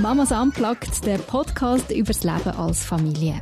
[0.00, 3.40] Mamas Unplugged, der Podcast über das Leben als Familie.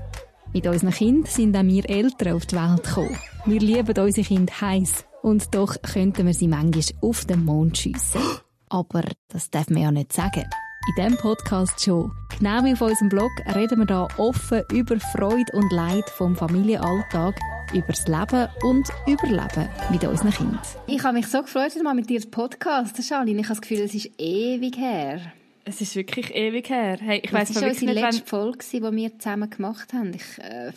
[0.52, 3.18] Mit unseren Kindern sind auch wir Eltern auf die Welt gekommen.
[3.46, 8.20] Wir lieben unsere Kinder heiß und doch könnten wir sie manchmal auf den Mond schiessen.
[8.68, 10.44] Aber das darf man ja nicht sagen.
[10.88, 12.12] In diesem Podcast schon.
[12.38, 17.34] Genau wie auf unserem Blog reden wir hier offen über Freude und Leid vom Familienalltag,
[17.72, 20.60] über das Leben und Überleben mit unseren Kindern.
[20.86, 23.40] Ich habe mich so gefreut, mal mit dir zu Podcast, Charlene.
[23.40, 25.32] Ich habe das Gefühl, es ist ewig her.
[25.64, 26.98] Es ist wirklich ewig her.
[27.00, 28.26] Hey, ich das war unsere letzte wenn...
[28.26, 30.12] Folge, die wir zusammen gemacht haben.
[30.12, 30.72] Ich, äh...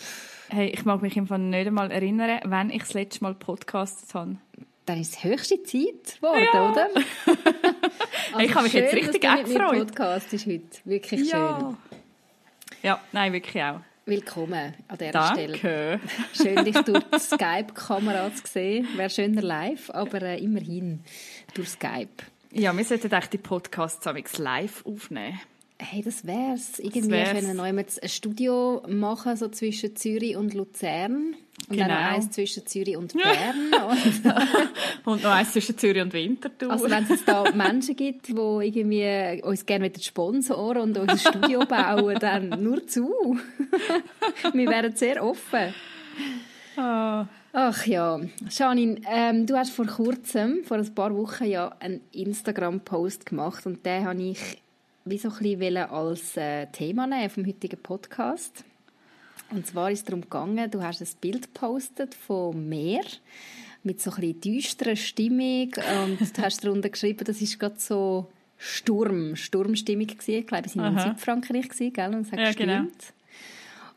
[0.50, 4.36] hey, ich mag mich einfach nicht einmal erinnern, wann ich das letzte Mal podcastet habe.
[4.86, 6.72] Dann ist es höchste Zeit geworden, ja.
[6.72, 6.90] oder?
[8.34, 9.88] also ich habe mich schön, jetzt richtig gefreut.
[9.88, 11.60] Podcast ist heute wirklich ja.
[11.60, 11.78] schön.
[12.84, 13.80] Ja, nein, wirklich auch.
[14.06, 15.58] Willkommen an dieser Danke.
[15.58, 16.00] Stelle.
[16.32, 18.88] Schön, dich durch die Skype-Kamera zu sehen.
[18.96, 21.00] Wäre schöner live, aber äh, immerhin
[21.56, 22.24] durch Skype.
[22.58, 25.42] Ja, wir sollten eigentlich die Podcasts live aufnehmen.
[25.78, 26.80] Hey, das wär's.
[26.80, 27.46] Irgendwie das wär's.
[27.46, 31.36] können wir ein Studio machen, so zwischen Zürich und Luzern.
[31.68, 31.90] Und genau.
[31.90, 33.74] dann noch eins zwischen Zürich und Bern.
[35.04, 36.72] und noch eins zwischen Zürich und Winterthur.
[36.72, 42.18] Also wenn es da Menschen gibt, die irgendwie uns gerne sponsoren und unser Studio bauen,
[42.22, 43.38] dann nur zu.
[44.54, 45.74] Wir wären sehr offen.
[46.78, 47.26] Oh.
[47.58, 53.26] Ach ja, Janine, ähm, du hast vor kurzem, vor ein paar Wochen ja einen Instagram-Post
[53.26, 54.62] gemacht und den habe ich
[55.06, 58.66] wie so ein bisschen als äh, Thema nehmen vom heutigen Podcast.
[59.52, 63.06] Und zwar ist es darum gegangen, du hast ein Bild gepostet von Meer
[63.84, 65.72] mit so ein bisschen düsterer Stimmung
[66.04, 70.40] und du hast darunter geschrieben, das ist gerade so Sturm, Sturmstimmung gewesen.
[70.40, 72.16] Ich glaube, es war in Südfrankreich gewesen, gell?
[72.16, 72.68] Und es hat ja, gestimmt.
[72.68, 73.15] Genau.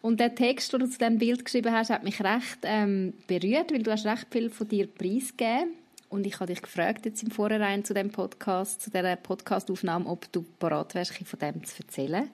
[0.01, 3.73] Und der Text, den du zu diesem Bild geschrieben hast, hat mich recht ähm, berührt,
[3.73, 5.71] weil du hast recht viel von dir preisgegeben
[6.09, 10.31] und ich habe dich gefragt jetzt im Vorhinein zu dem Podcast, zu dieser Podcastaufnahme, ob
[10.33, 12.31] du bereit wärst, von dem zu erzählen.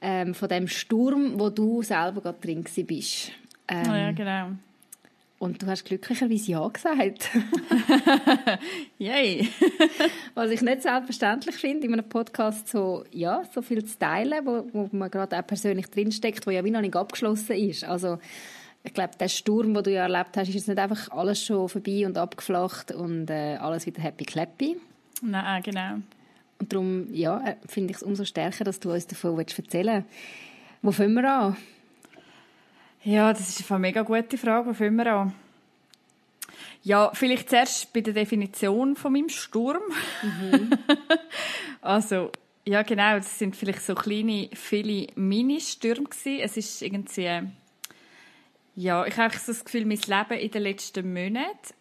[0.00, 3.32] Ähm, von dem Sturm, wo du selber gerade drin bist.
[3.66, 4.52] Ähm, oh ja, genau.
[5.38, 7.30] Und du hast glücklicherweise Ja gesagt.
[8.98, 9.48] Yay!
[10.34, 14.68] Was ich nicht selbstverständlich finde, in einem Podcast so, ja, so viel zu teilen, wo,
[14.72, 17.84] wo man gerade auch persönlich drinsteckt, wo ja wie noch nicht abgeschlossen ist.
[17.84, 18.18] Also,
[18.82, 21.68] ich glaube, der Sturm, den du ja erlebt hast, ist jetzt nicht einfach alles schon
[21.68, 24.76] vorbei und abgeflacht und äh, alles wieder happy clappy.
[25.22, 25.94] Nein, genau.
[26.58, 30.08] Und darum, ja, äh, finde ich es umso stärker, dass du uns davon erzählen willst.
[30.82, 31.56] Wo fangen wir an?
[33.08, 34.68] Ja, das ist eine mega gute Frage.
[34.68, 35.34] Wo fangen wir an?
[36.82, 39.80] Ja, vielleicht zuerst bei der Definition von meinem Sturm.
[40.22, 40.70] Mhm.
[41.80, 42.30] also,
[42.66, 47.48] ja genau, das sind vielleicht so kleine, viele Mini-Stürme Es ist irgendwie
[48.74, 51.74] ja, ich habe so das Gefühl, mein Leben in den letzten Monaten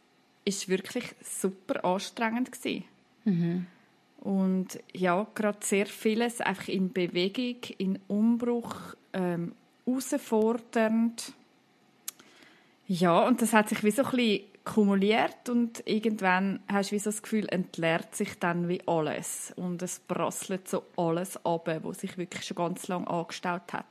[0.45, 2.85] ist wirklich super anstrengend gewesen.
[3.25, 3.67] Mhm.
[4.21, 9.51] Und ja, gerade sehr vieles einfach in Bewegung, in Umbruch, ähm,
[9.88, 11.34] herausfordernd.
[12.88, 17.00] Ja, und das hat sich wie so ein bisschen kumuliert und irgendwann hast du wie
[17.00, 22.00] so das Gefühl, entleert sich dann wie alles und es prasselt so alles ab, was
[22.00, 23.86] sich wirklich schon ganz lange angestaut hat.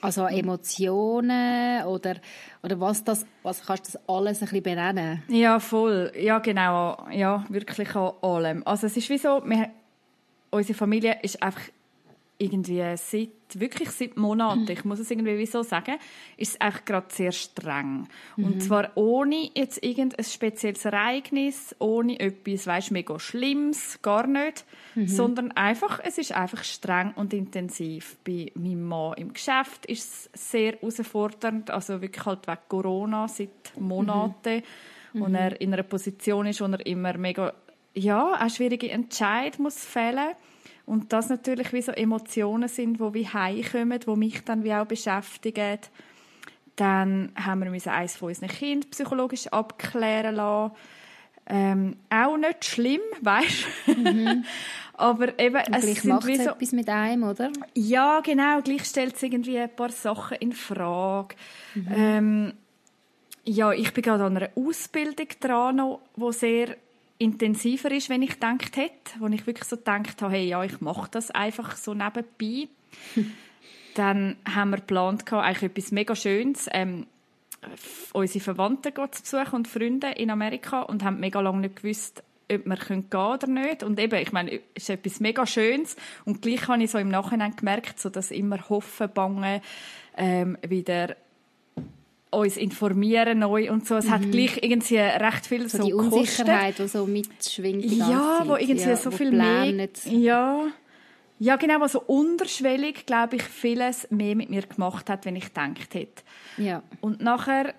[0.00, 2.16] Also Emotionen oder,
[2.62, 5.22] oder was das, was kannst du das alles ein bisschen benennen?
[5.28, 6.12] Ja, voll.
[6.16, 7.06] Ja, genau.
[7.10, 8.62] Ja, wirklich an allem.
[8.66, 9.70] Also es ist wie so, wir,
[10.50, 11.62] unsere Familie ist einfach
[12.40, 15.96] irgendwie seit, wirklich seit Monaten, ich muss es irgendwie so sagen,
[16.38, 18.08] ist es einfach gerade sehr streng.
[18.36, 18.44] Mhm.
[18.44, 24.64] Und zwar ohne jetzt irgendein spezielles Ereignis, ohne etwas, weißt, mega Schlimmes, gar nicht,
[24.94, 25.06] mhm.
[25.06, 28.16] sondern einfach, es ist einfach streng und intensiv.
[28.24, 33.78] Bei meinem Mann im Geschäft ist es sehr herausfordernd, also wirklich halt wegen Corona seit
[33.78, 34.62] Monaten,
[35.12, 35.22] mhm.
[35.22, 37.52] und er in einer Position ist, wo er immer mega,
[37.92, 40.49] ja, auch schwierige Entscheidungen muss fällen muss
[40.90, 44.86] und das natürlich wie so Emotionen sind, die wie heimkommen, die mich dann wie auch
[44.86, 45.78] beschäftigen.
[46.74, 50.74] Dann haben wir eins von unseren Kindern psychologisch abklären lassen.
[51.46, 54.44] Ähm, auch nicht schlimm, weißt mhm.
[54.94, 57.52] Aber eben, Und es gleich macht es so, etwas mit einem, oder?
[57.74, 58.60] Ja, genau.
[58.60, 61.36] Gleich stellt es irgendwie ein paar Sachen in Frage.
[61.76, 61.86] Mhm.
[61.94, 62.52] Ähm,
[63.44, 66.76] ja, ich bin gerade an einer Ausbildung dran, die sehr
[67.20, 70.80] intensiver ist, wenn ich gedacht hätte, wo ich wirklich so gedacht habe, hey, ja, ich
[70.80, 72.68] mache das einfach so nebenbei.
[73.94, 77.06] Dann haben wir geplant, eigentlich etwas mega Schönes, ähm,
[78.12, 82.64] unsere Verwandten zu besuchen und Freunde in Amerika und haben mega lange nicht gewusst, ob
[82.64, 83.82] wir gehen können oder nicht.
[83.82, 85.96] Und eben, ich meine, es ist etwas mega Schönes.
[86.24, 89.60] Und gleich habe ich so im Nachhinein gemerkt, so dass immer Hoffen, Bangen
[90.16, 91.16] ähm, wieder
[92.30, 93.96] uns informieren neu und so.
[93.96, 94.10] Es mhm.
[94.10, 97.84] hat gleich irgendwie recht viel so, so die Unsicherheit, die so mitschwingt.
[97.84, 99.88] Ja, wo irgendwie ja, so viel mehr.
[100.04, 100.66] Ja.
[101.38, 105.94] ja, genau, also unterschwellig, glaube ich, vieles mehr mit mir gemacht hat, wenn ich gedacht
[105.94, 106.22] hätte.
[106.56, 106.82] Ja.
[107.00, 107.74] Und nachher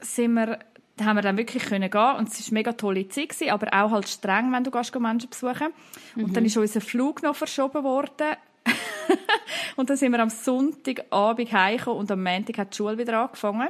[0.00, 0.58] sind wir,
[1.00, 3.68] haben wir dann wirklich können gehen und es war eine mega tolle Zeit, gewesen, aber
[3.72, 5.68] auch halt streng, wenn du gehst, Menschen besuchen.
[6.16, 6.32] Und Mhm.
[6.32, 8.36] dann ist unser Flug noch verschoben worden.
[9.76, 13.68] und dann sind wir am Sonntagabend heimgekommen und am Montag hat die Schule wieder angefangen.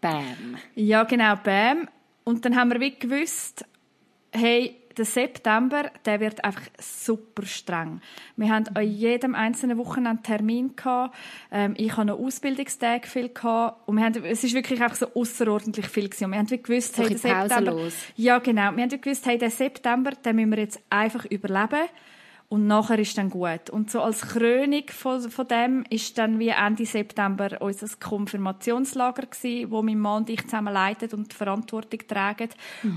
[0.00, 0.56] Bam.
[0.74, 1.88] Ja, genau, bam.
[2.24, 3.64] Und dann haben wir wie gewusst,
[4.32, 8.00] hey, der September, der wird einfach super streng.
[8.36, 11.14] Wir haben an jedem einzelnen Wochenende Termin gehabt.
[11.50, 13.86] Ähm, ich hatte noch Ausbildungstage viel gehabt.
[13.86, 16.24] Und wir haben, es ist wirklich einfach so außerordentlich viel gewesen.
[16.24, 18.74] Und wir haben wie gewusst, hey, der September, ja, genau.
[18.74, 21.88] Wir haben gewusst, hey, den September, den müssen wir jetzt einfach überleben.
[22.48, 23.70] Und nachher ist dann gut.
[23.70, 29.66] Und so als Krönung von, von dem ist dann wie Ende September unser Konfirmationslager gsi,
[29.68, 32.50] wo mein Mann und ich zusammen leiten und die Verantwortung tragen.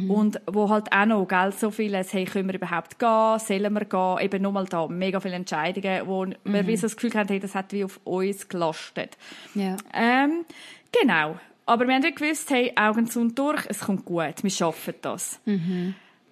[0.07, 3.39] Und wo halt auch noch, gell, so vieles, hey, können wir überhaupt gehen?
[3.39, 4.17] Sollen wir gehen?
[4.25, 7.39] Eben nur mal da, mega viele Entscheidungen, wo wir wie so das Gefühl haben, hey,
[7.39, 9.17] das hat wie auf uns gelastet.
[9.55, 9.77] Ja.
[9.93, 10.45] Ähm,
[10.91, 11.39] genau.
[11.65, 14.93] Aber wir haben wie gewusst, hey, Augen zu und durch, es kommt gut, wir schaffen
[15.01, 15.39] das.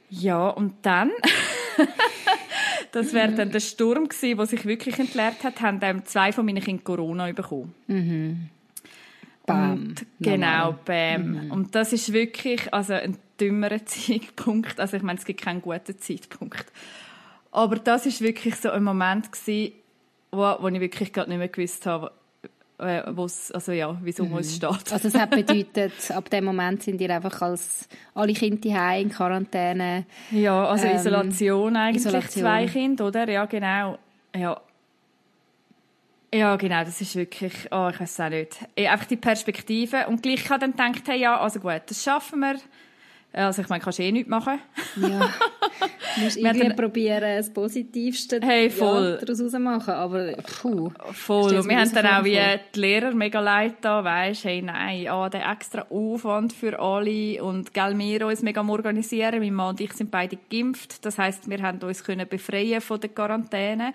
[0.09, 1.11] Ja, und dann,
[2.91, 6.45] das wäre dann der Sturm gewesen, der sich wirklich entleert hat, haben ähm, zwei von
[6.45, 7.73] meinen Kindern Corona bekommen.
[9.45, 9.71] Bam.
[9.71, 11.51] Und, genau, bam.
[11.51, 14.79] Und das ist wirklich also ein dümmerer Zeitpunkt.
[14.79, 16.65] Also ich meine, es gibt keinen guten Zeitpunkt.
[17.51, 19.73] Aber das ist wirklich so ein Moment gewesen,
[20.31, 22.11] wo, wo ich wirklich gerade nicht mehr gewusst habe,
[22.79, 23.01] äh,
[23.53, 24.37] also ja, wieso mhm.
[24.37, 24.91] es steht.
[24.93, 29.09] Also es hat bedeutet, ab dem Moment sind ihr einfach als alle Kinder daheim in
[29.09, 30.05] Quarantäne.
[30.31, 32.43] Ja, also Ähm, Isolation eigentlich, Isolation.
[32.43, 33.29] zwei Kinder, oder?
[33.29, 33.97] Ja, genau.
[34.35, 34.61] Ja.
[36.33, 38.57] Ja, genau, das ist wirklich, oh, ich weiß auch nicht.
[38.75, 40.07] Eh, Einfach die Perspektive.
[40.07, 42.57] Und gleich habe ich dann gedacht, hey, ja, also gut, das schaffen wir.
[43.33, 44.59] Also ich meine, kannst du eh nichts machen.
[44.97, 45.29] Ja.
[46.21, 49.17] Musst Wir irgendwie hatten- probieren, das Positivste Hey, voll.
[49.19, 49.93] Ja, daraus machen.
[49.93, 50.91] Aber puh.
[51.13, 51.55] Voll.
[51.57, 52.39] Und wir haben dann auch wie
[52.75, 57.73] die Lehrer mega leid da, weisst, hey, nein, ah, der extra Aufwand für alle und
[57.73, 59.39] gell, wir uns mega am organisieren.
[59.39, 61.05] Mein Mann und ich sind beide geimpft.
[61.05, 63.93] Das heisst, wir haben uns können befreien von der Quarantäne.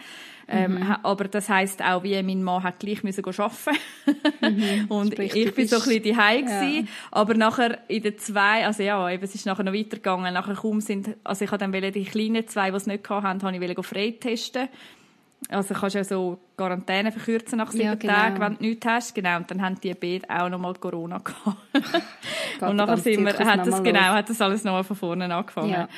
[0.48, 0.96] Ähm, Mhm.
[1.04, 3.78] aber das heisst auch, wie mein Mann hat gleich müssen arbeiten.
[4.88, 5.12] und Mhm.
[5.12, 6.60] Sprich, ich bin so ein bisschen daheim Ja.
[6.60, 6.88] gewesen.
[7.10, 10.34] Aber nachher in den zwei, also ja, eben, es ist nachher noch weitergegangen.
[10.34, 13.54] Nachher kaum sind, also ich habe dann wollte kleinen zwei, die es nicht hatten, habe
[13.56, 14.68] ich wollte freitesten.
[15.48, 18.12] Also kannst ja so Quarantäne verkürzen nach sieben Ja, genau.
[18.14, 19.14] Tagen, wenn du nichts hast.
[19.14, 19.38] Genau.
[19.38, 21.56] Und dann haben die beide auch noch mal Corona gehabt.
[22.60, 24.08] Und nachher sind wir, hat das, nochmal genau, los.
[24.18, 25.70] hat das alles nochmal von vorne angefangen.
[25.70, 25.88] Ja.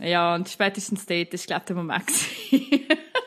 [0.00, 0.34] Ja.
[0.36, 2.04] und spätestens dort ist, glaube ich, der Moment.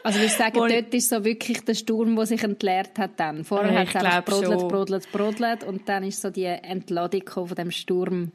[0.03, 3.19] Also würdest du sagen, ich- dort ist so wirklich der Sturm, der sich entleert hat
[3.19, 3.43] dann.
[3.43, 7.47] Vorher Ja, hat es einfach brodelt, brodelt, brodelt und dann ist so die Entladung von
[7.55, 8.31] dem Sturm,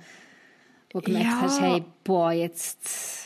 [0.93, 1.40] wo du gemerkt Ja.
[1.43, 3.24] hast, hey, boah, jetzt,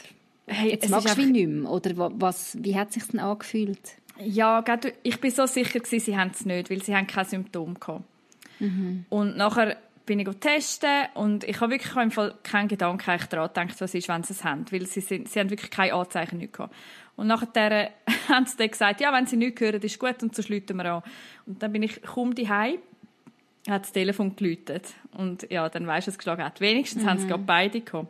[0.48, 1.70] Hey, jetzt es magst du wie nicht mehr.
[1.70, 3.78] Oder wa- was, wie hat es sich denn angefühlt?
[4.20, 4.64] Ja,
[5.04, 8.04] ich bin so sicher gewesen, sie haben es nicht, weil sie haben keine Symptome gehabt.
[9.10, 13.48] Und nachher bin ich testen und ich habe wirklich im Fall keinen Gedanken eigentlich daran
[13.48, 16.38] gedacht, was ist, wenn sie es haben, weil sie, sind, sie haben wirklich keine Anzeichen
[16.38, 16.74] nicht gehabt.
[17.14, 17.90] Und nachher
[18.28, 20.86] haben sie dann gesagt, ja, wenn sie nichts hören, ist gut und so schließen wir
[20.94, 21.02] an.
[21.46, 22.78] Und dann bin ich kaum daheim,
[23.68, 26.60] hat das Telefon geläutet und ja, dann weisst du, es geschlagen hat.
[26.60, 28.08] Wenigstens haben sie gerade beide gehabt.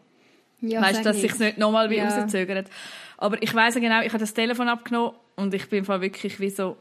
[0.60, 2.08] Ja, weißt dass sich nicht nochmal wie Ja.
[2.08, 2.68] rauszögert.
[3.16, 6.76] Aber ich weiß genau, ich habe das Telefon abgenommen und ich bin wirklich wie so,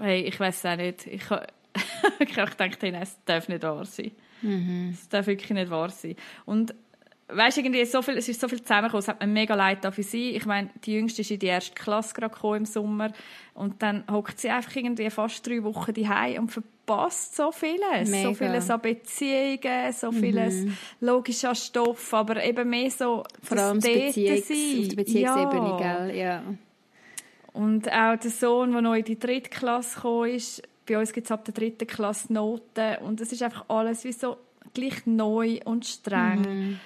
[0.00, 1.06] hey, ich weiß auch nicht.
[1.06, 1.46] Ich habe
[2.18, 4.12] ich gedacht, hey, nein, es darf nicht wahr sein.
[4.92, 6.16] Es darf wirklich nicht wahr sein.
[6.44, 6.74] Und
[7.28, 10.02] weißt irgendwie so viel, es ist so viel zusammengekommen, es hat mir mega leid für
[10.02, 10.30] sie.
[10.30, 13.12] Ich meine, die Jüngste ist in die erste Klasse gerade gekommen im Sommer
[13.54, 18.10] und dann hockt sie einfach irgendwie fast drei Wochen daheim und verpasst so vieles.
[18.10, 18.28] Mega.
[18.28, 20.66] So vieles an Beziehungen, so vieles
[21.00, 24.80] logisch an Stoff, aber eben mehr so Vor allem das Beziehungs sein.
[24.82, 26.06] auf der Beziehungsebene, Ja.
[26.06, 26.16] gell?
[26.16, 26.42] Ja.
[27.52, 31.26] Und auch der Sohn, der noch in die dritte Klasse gekommen ist, bei uns gibt
[31.26, 34.36] es ab der dritten Klasse Noten und es ist einfach alles wie so
[34.74, 36.78] gleich neu und streng.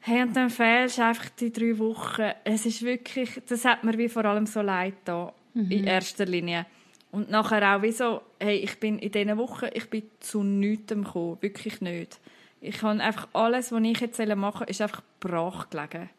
[0.00, 2.30] Hey, und dann fehlst du einfach die drei Wochen.
[2.44, 6.66] Es ist wirklich, das hat mir wie vor allem so leid da, in erster Linie.
[7.10, 10.92] Und nachher auch wie so, hey, ich bin in diesen Wochen, ich bin zu nichts
[10.92, 12.20] gekommen, wirklich nicht.
[12.60, 16.10] Ich habe einfach alles, was ich jetzt machen soll, ist einfach brach gelegen.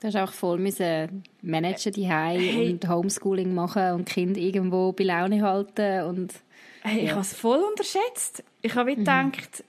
[0.00, 2.70] Du hast auch voll müssen managen die Hey.
[2.72, 6.34] und Homeschooling machen und Kinder irgendwo bei Laune halten und
[6.82, 7.12] Hey, ich Ja.
[7.12, 8.44] habe es voll unterschätzt.
[8.62, 9.64] Ich habe wie gedacht,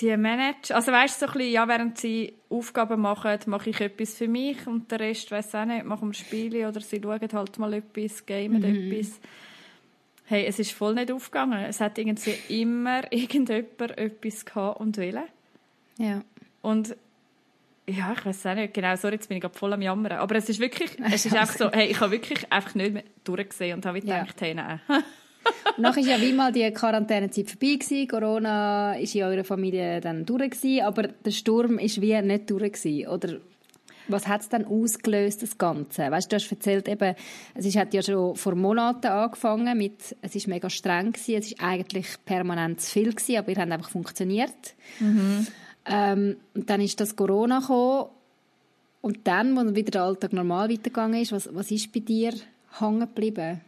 [0.00, 3.80] die Manager, also weißt du, so ein bisschen, ja, während sie Aufgaben machen, mache ich
[3.80, 7.20] etwas für mich und der Rest, weiß auch nicht, machen wir Spiele oder sie schauen
[7.32, 9.20] halt mal etwas, gamen etwas.
[10.30, 11.64] Hey, es ist voll nicht aufgegangen.
[11.64, 15.24] Es hat irgendwie immer irgendjemand etwas gehabt und wollen.
[15.98, 16.22] ja.
[16.62, 16.94] Und
[17.88, 20.18] ja, ich weiß auch nicht genau, sorry, jetzt bin ich gerade voll am Jammern.
[20.18, 23.02] Aber es ist wirklich, es ist einfach so, hey, ich habe wirklich einfach nicht mehr
[23.24, 24.46] durchgesehen und habe gedacht, ja.
[24.46, 24.80] hey, nein.
[25.78, 28.06] Nachher war ja wie mal die Quarantänezeit vorbei gewesen.
[28.06, 32.72] Corona war in eurer Familie dann durch gewesen, aber der Sturm ist wie nicht durch
[32.72, 33.08] gewesen.
[33.08, 33.40] Oder
[34.12, 36.10] was hat es dann ausgelöst, das Ganze?
[36.10, 37.14] Weißt, du hast erzählt, eben,
[37.54, 41.46] es ist, hat ja schon vor Monaten angefangen mit, es ist mega streng gewesen, es
[41.46, 44.74] ist eigentlich permanent zu viel gewesen, aber ihr habt einfach funktioniert.
[44.98, 45.46] Mhm.
[45.86, 48.10] Ähm, und dann ist das Corona gekommen
[49.00, 52.34] und dann, als wieder der Alltag normal weitergegangen ist, was, was ist bei dir
[52.78, 53.60] hängen geblieben?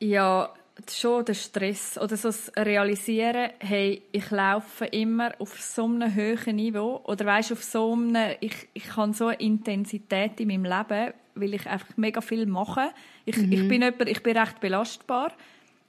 [0.00, 0.52] Ja,
[0.88, 6.56] schon der Stress oder so das Realisieren, hey, ich laufe immer auf so einem hohen
[6.56, 11.12] Niveau oder weißt auf so einem, ich, ich habe so eine Intensität in meinem Leben,
[11.34, 12.90] weil ich einfach mega viel mache.
[13.24, 13.52] Ich, mhm.
[13.52, 15.32] ich bin jemand, ich bin recht belastbar.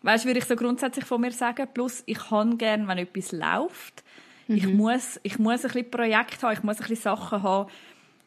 [0.04, 1.68] Weißt, würde ich so grundsätzlich von mir sagen.
[1.74, 4.04] Plus, ich kann gerne, wenn etwas läuft.
[4.48, 4.56] Mhm.
[4.56, 7.70] Ich muss, ich muss ein bisschen Projekt haben, ich muss ein bisschen Sachen haben.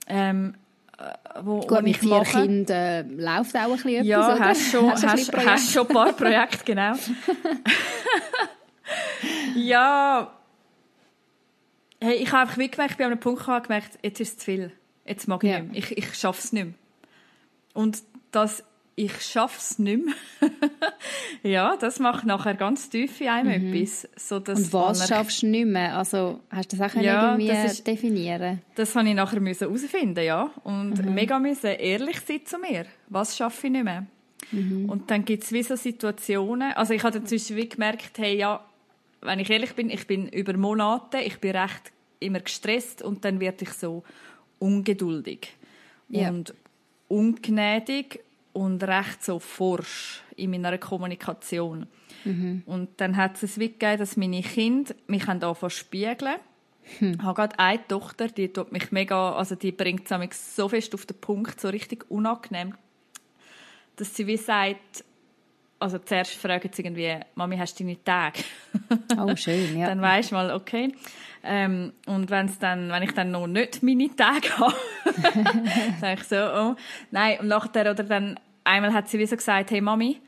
[0.06, 0.54] Ähm,
[1.43, 2.23] wo, Gut, wo mit vier.
[2.23, 5.95] Kindern äh, läuft auch ein bisschen ja, etwas, Hast schon, hast, hast, hast schon ein
[5.95, 6.95] paar Projekte, genau.
[9.57, 10.33] ja,
[12.01, 14.73] hey, ich habe einfach wie gemerkt, an einem Punkt gemerkt, jetzt ist es zu viel.
[15.05, 15.61] Jetzt mag ich ja.
[15.61, 15.79] nicht mehr.
[15.79, 16.75] Ich, ich schaffe es nicht mehr.
[17.75, 18.65] Und das
[18.97, 20.15] ich schaffe es nicht mehr.
[21.43, 23.75] ja, das macht nachher ganz tief in einem mhm.
[23.75, 24.09] etwas.
[24.17, 25.97] So, dass Und was schaffst du nicht mehr?
[25.97, 30.25] Also, hast du das auch ja, irgendwie das ist, definieren Das habe ich nachher herausfinden
[30.25, 30.51] ja.
[30.63, 31.15] Und mhm.
[31.15, 32.87] mega müssen ehrlich sein zu mir.
[33.09, 34.07] Was schaffe ich nicht mehr?
[34.53, 34.89] Mhm.
[34.89, 38.65] Und dann gibt es wie so Situationen, also ich habe inzwischen wie gemerkt, hey, ja,
[39.21, 43.41] wenn ich ehrlich bin, ich bin über Monate, ich bin recht immer gestresst und dann
[43.41, 44.05] werde ich so
[44.59, 45.49] ungeduldig
[46.09, 46.29] ja.
[46.29, 46.55] und
[47.09, 48.21] ungnädig
[48.55, 51.87] und recht so forsch in meiner Kommunikation.
[52.25, 52.63] Mhm.
[52.65, 56.37] Und dann hat es wie gegeben, dass meine Kinder mich anfangen spiegeln.
[56.99, 57.13] Hm.
[57.15, 60.95] Ich habe gerade eine Tochter, die tut mich mega, also die bringt es so fest
[60.95, 62.75] auf den Punkt, so richtig unangenehm,
[63.97, 65.03] dass sie wie sagt,
[65.79, 68.41] also zuerst fragen sie irgendwie, Mami, hast du deine Tage?
[69.19, 69.87] Oh, schön, ja.
[69.87, 70.95] dann weisst du mal, okay.
[71.43, 74.75] Ähm, und wenn's dann, wenn ich dann noch nicht meine Tage habe,
[76.01, 76.77] sage ich so, oh.
[77.11, 80.21] Nein, und nachher, oder dann, einmal hat sie wie so gesagt, hey Mami,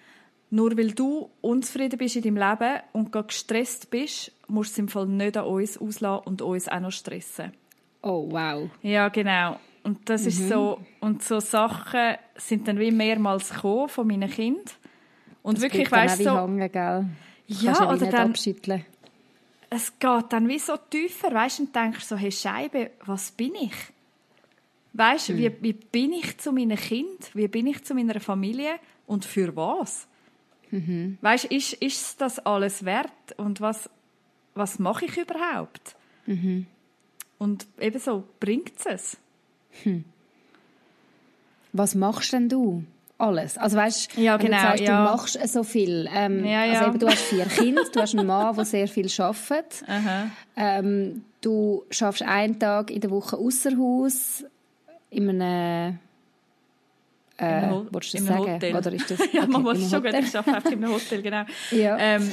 [0.51, 4.89] nur weil du unzufrieden bist in deinem Leben und gestresst bist, musst du es im
[4.89, 7.53] Fall nicht an uns auslassen und uns auch noch stressen.
[8.03, 8.69] Oh, wow.
[8.83, 9.59] Ja, genau.
[9.83, 10.29] Und das mhm.
[10.29, 14.65] ist so, und so Sachen sind dann wie mehrmals gekommen von meinen Kindern.
[15.43, 17.07] Und das wirklich, weißt du, so, hängen, gell?
[17.49, 18.85] Ja, oder dann, abschütteln
[19.71, 23.75] es geht dann wie so tiefer, weißt und denkst so, hey Scheibe, was bin ich?
[24.97, 25.37] Weißt, mhm.
[25.39, 27.35] wie, wie bin ich zu meinen Kind?
[27.35, 28.77] Wie bin ich zu meiner Familie?
[29.07, 30.07] Und für was?
[30.71, 31.19] Mhm.
[31.21, 33.11] Weißt, ist, ist das alles wert?
[33.37, 33.91] Und was,
[34.55, 35.97] was mache ich überhaupt?
[36.27, 36.67] Mhm.
[37.39, 39.19] Und ebenso bringt es
[39.83, 40.05] Hm.
[41.73, 42.85] Was machst denn du?
[43.19, 43.57] alles.
[43.59, 45.05] Also weißt, ja, genau, du sagst, ja.
[45.05, 46.09] du machst so viel.
[46.15, 46.81] Ähm, ja, ja.
[46.81, 49.85] Also eben, du hast vier Kinder, du hast einen Mann, der sehr viel arbeitet.
[50.57, 54.45] Ähm, du schaffst einen Tag in der Woche außer Haus
[55.11, 55.99] in einem
[57.39, 58.55] äh, willst du das sagen?
[58.55, 58.77] Hotel.
[58.77, 60.25] Oder ist das, okay, ja, man muss schon Hotel.
[60.25, 61.43] ich arbeite in einem Hotel, genau.
[61.71, 61.97] ja.
[61.99, 62.31] Ähm,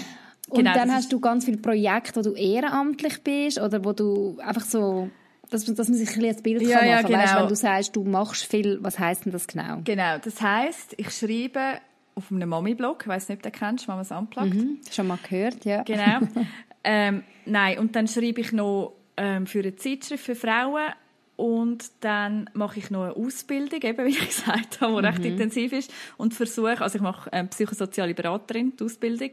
[0.50, 4.38] und genau, dann hast du ganz viele Projekte, wo du ehrenamtlich bist oder wo du
[4.40, 5.10] einfach so
[5.50, 7.12] dass, dass man sich ein, ein Bild ja, kann machen ja, kann.
[7.12, 7.20] Genau.
[7.20, 9.82] Weißt, wenn du sagst, du machst viel, was heisst denn das genau?
[9.84, 11.80] Genau, das heisst, ich schreibe
[12.16, 14.54] auf einem Mami-Blog, ich weiss nicht, ob du den kennst, Mamas Unplugged.
[14.56, 15.84] Mhm, schon mal gehört, ja.
[15.84, 16.20] Genau.
[16.84, 20.92] ähm, nein, und dann schreibe ich noch ähm, für eine Zeitschrift für Frauen
[21.36, 25.06] und dann mache ich noch eine Ausbildung, eben wie ich gesagt habe, die mhm.
[25.06, 29.32] recht intensiv ist und versuche, also ich mache ähm, psychosoziale Beraterin, die Ausbildung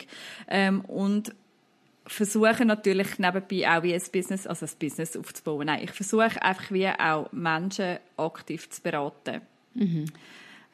[0.48, 1.34] ähm, und
[2.06, 5.66] versuche natürlich nebenbei auch wie ein Business, also ein Business aufzubauen.
[5.66, 9.42] Nein, ich versuche einfach wie auch Menschen aktiv zu beraten.
[9.74, 10.06] Mhm.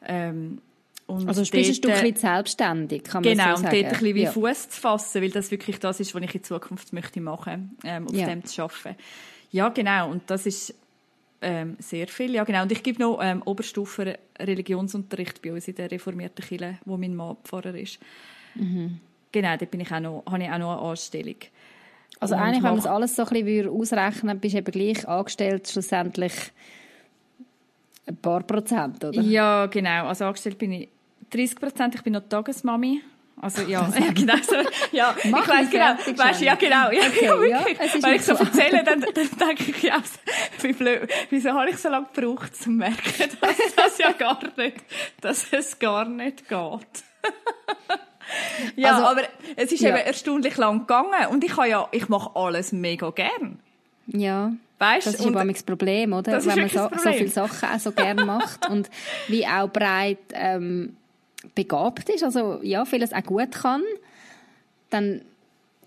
[0.05, 0.61] Ähm,
[1.07, 3.75] also du bist ein Stück selbstständig, kann man genau, so sagen.
[3.75, 4.31] Genau, und dort ein bisschen wie ja.
[4.31, 8.07] Fuß zu fassen, weil das wirklich das ist, was ich in Zukunft möchte machen, ähm,
[8.07, 8.27] auf ja.
[8.27, 8.95] dem zu arbeiten.
[9.51, 10.73] Ja, genau, und das ist
[11.41, 12.63] ähm, sehr viel, ja genau.
[12.63, 17.15] Und ich gebe noch ähm, Oberstufen Religionsunterricht bei uns in der reformierten Kirche, wo mein
[17.15, 17.99] Mann Pfarrer ist.
[18.55, 18.99] Mhm.
[19.31, 21.35] Genau, da bin ich auch noch, habe ich auch noch eine Anstellung.
[22.19, 25.07] Also und eigentlich, wenn man das alles so ein bisschen ausrechnen bist du eben gleich
[25.07, 26.33] angestellt schlussendlich
[28.07, 29.21] ein paar Prozent, oder?
[29.21, 30.07] Ja, genau.
[30.07, 30.89] Also angestellt bin ich
[31.29, 31.95] 30 Prozent.
[31.95, 33.01] Ich bin noch Tagesmami.
[33.39, 34.55] Also ja, ja genau so.
[34.91, 35.95] Ja, Mach ich weiß genau.
[36.17, 36.91] Weißt, ja genau.
[36.91, 38.03] Ja, okay, ja, wirklich.
[38.03, 40.01] Wenn ich so erzähle, dann, dann denke ich ja,
[40.61, 41.09] wie blöd.
[41.29, 44.77] Wieso habe ich so lange gebraucht, um zu merken, dass das ja gar nicht,
[45.21, 47.03] dass es gar nicht geht.
[48.75, 49.21] Ja, also, aber
[49.55, 49.89] es ist ja.
[49.89, 53.57] eben erstaunlich lang gegangen und ich habe ja, ich mache alles mega gern.
[54.07, 54.51] Ja.
[54.79, 56.45] Weißt, das ist aber das Problem, oder?
[56.45, 58.89] Wenn man so, so, viele Sachen auch so gerne macht und
[59.29, 60.97] wie auch breit ähm,
[61.55, 63.83] begabt ist, also ja, vieles auch gut kann,
[64.89, 65.21] dann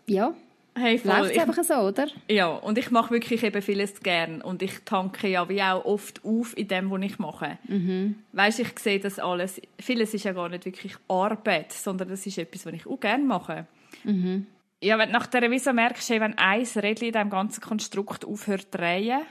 [0.07, 0.35] ja,
[0.75, 1.01] Hey.
[1.03, 2.07] Läuft einfach so, oder?
[2.29, 6.25] Ja, und ich mache wirklich eben vieles gern und ich tanke ja wie auch oft
[6.25, 7.59] auf in dem, was ich mache.
[7.67, 8.17] Mhm.
[8.33, 9.61] Weißt, ich sehe das alles.
[9.81, 13.25] Vieles ist ja gar nicht wirklich Arbeit, sondern das ist etwas, was ich auch gerne
[13.25, 13.67] mache.
[14.05, 14.47] Mhm.
[14.81, 18.73] Ja, wenn nach der Revision merkst, hey, wenn ein Rädchen in diesem ganzen Konstrukt aufhört
[18.73, 19.23] zu drehen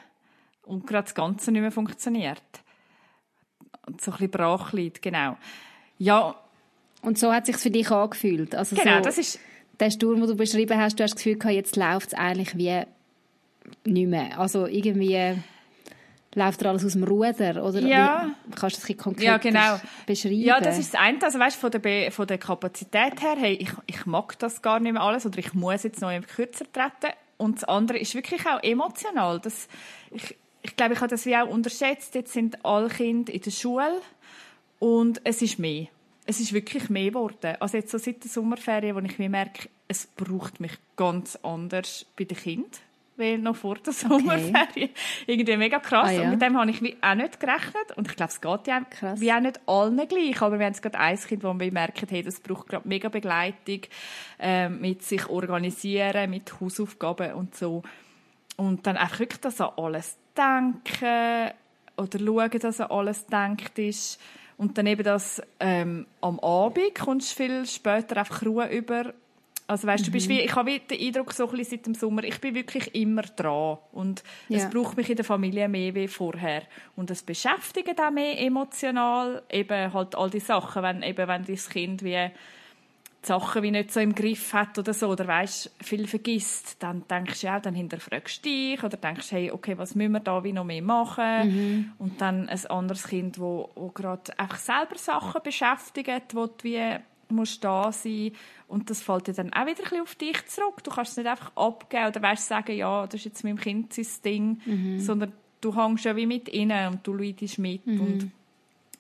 [0.64, 2.44] und gerade das Ganze nicht mehr funktioniert
[3.88, 5.38] und so ein bisschen brach liegt, genau.
[6.00, 6.36] Ja.
[7.02, 8.56] Und so hat es sich für dich angefühlt?
[8.56, 9.40] Also genau, so das ist
[9.80, 12.58] der Sturm, den du beschrieben hast, du hast das Gefühl gehabt, jetzt läuft es eigentlich
[12.58, 12.84] wie
[13.86, 14.40] nicht mehr.
[14.40, 15.36] Also irgendwie
[16.36, 18.30] läuft alles aus dem Ruder oder ja.
[18.56, 19.80] kannst du das ein konkret ja, genau.
[20.06, 20.36] beschreiben?
[20.36, 21.22] Ja, das ist das eine.
[21.22, 24.94] Also weißt, von der, von der Kapazität her, hey, ich, ich mag das gar nicht
[24.94, 27.16] mehr alles oder ich muss jetzt noch kürzer treten.
[27.38, 29.40] Und das andere ist wirklich auch emotional.
[29.40, 29.68] Das,
[30.12, 32.16] ich, ich glaube, ich habe das wie auch unterschätzt.
[32.16, 34.02] Jetzt sind alle Kinder in der Schule
[34.80, 35.88] und es ist mehr
[36.30, 37.56] es ist wirklich mehr geworden.
[37.60, 42.06] Also jetzt so seit der Sommerferien, wo ich mir merke, es braucht mich ganz anders
[42.16, 42.70] bei den Kindern,
[43.18, 44.70] weil noch vor der Sommerferien.
[44.70, 44.92] Okay.
[45.26, 46.10] Irgendwie mega krass.
[46.10, 46.22] Ah, ja.
[46.22, 47.98] Und mit dem habe ich auch nicht gerechnet.
[47.98, 49.20] Und ich glaube, es geht ja krass.
[49.20, 50.40] wie auch nicht allen gleich.
[50.44, 53.10] Aber wir haben jetzt gerade ein Kind, wo wir merken, hey, das braucht gerade mega
[53.10, 53.82] Begleitung,
[54.38, 57.82] äh, mit sich organisieren, mit Hausaufgaben und so.
[58.56, 61.54] Und dann einfach wirklich das an alles denken
[61.98, 64.20] oder schauen, dass an alles denkt ist
[64.60, 69.14] und dann eben das ähm, am Abend kommst du viel später einfach Ruhe über.
[69.68, 70.34] Also weißt, du bist mhm.
[70.34, 73.22] wie, ich habe den Eindruck so ein bisschen seit dem Sommer, ich bin wirklich immer
[73.22, 74.58] dran und ja.
[74.58, 76.64] es braucht mich in der Familie mehr wie vorher
[76.98, 81.56] und es beschäftigt auch mehr emotional, eben halt all die Sachen, wenn eben wenn dein
[81.56, 82.30] Kind wie
[83.22, 87.04] die Sachen wie nicht so im Griff hat oder so, oder weißt, viel vergisst, dann
[87.10, 90.44] denkst du ja, dann hinterfragst du dich oder denkst, hey, okay, was müssen wir da
[90.44, 91.50] wie noch mehr machen?
[91.50, 91.92] Mhm.
[91.98, 96.98] Und dann ein anderes Kind, wo, wo gerade einfach selber Sachen beschäftigt, wo du wie
[97.32, 98.32] musst da sein
[98.68, 100.84] und das fällt dir dann auch wieder ein bisschen auf dich zurück.
[100.84, 103.94] Du kannst es nicht einfach abgeben oder weißt sagen, ja, das ist jetzt meinem Kind
[103.94, 105.00] sein Ding, mhm.
[105.00, 108.02] sondern du hängst ja wie mit innen und du leidest mit mhm.
[108.02, 108.32] und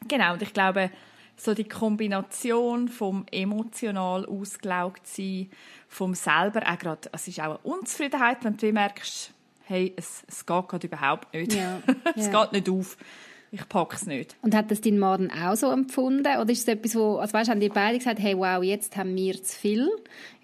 [0.07, 0.91] genau, und ich glaube,
[1.39, 5.49] so die Kombination vom emotional ausgelaugt sein,
[5.87, 9.31] vom selber auch gerade, es ist auch eine Unzufriedenheit, wenn du merkst,
[9.65, 11.53] hey, es, es geht gerade überhaupt nicht.
[11.53, 11.81] Ja,
[12.15, 12.43] es ja.
[12.43, 12.97] geht nicht auf.
[13.51, 14.35] Ich packe es nicht.
[14.43, 16.37] Und hat das dein Mann auch so empfunden?
[16.37, 19.15] Oder ist es etwas, wo, also weißt, haben die beide gesagt, hey, wow, jetzt haben
[19.15, 19.89] wir zu viel,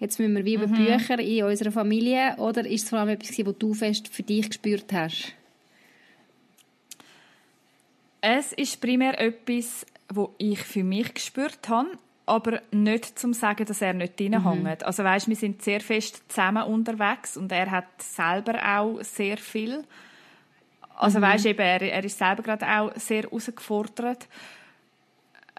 [0.00, 0.74] jetzt müssen wir wie über mhm.
[0.74, 4.48] Bücher in unserer Familie, oder ist es vor allem etwas, was du fest für dich
[4.48, 5.34] gespürt hast?
[8.20, 11.88] Es ist primär etwas, wo ich für mich gespürt habe,
[12.26, 14.68] aber nicht zum sagen, dass er nicht drin mhm.
[14.84, 19.84] Also weißt, wir sind sehr fest zusammen unterwegs und er hat selber auch sehr viel.
[20.96, 21.22] Also mhm.
[21.22, 24.26] weißt, eben, er, er ist selber gerade auch sehr herausgefordert.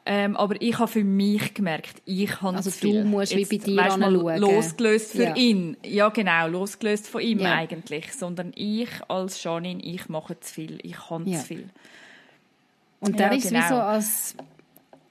[0.10, 3.66] Ähm, aber ich habe für mich gemerkt, ich habe Also du musst Jetzt, wie bei
[3.66, 5.36] dir weißt, Losgelöst für ja.
[5.36, 5.76] ihn.
[5.84, 7.54] Ja, genau, losgelöst von ihm ja.
[7.54, 8.14] eigentlich.
[8.14, 11.40] Sondern ich als Janine, ich mache zu viel, ich kann ja.
[11.40, 11.70] zu viel.
[13.00, 13.68] Und dann ja, ist es wie genau.
[13.70, 14.36] so als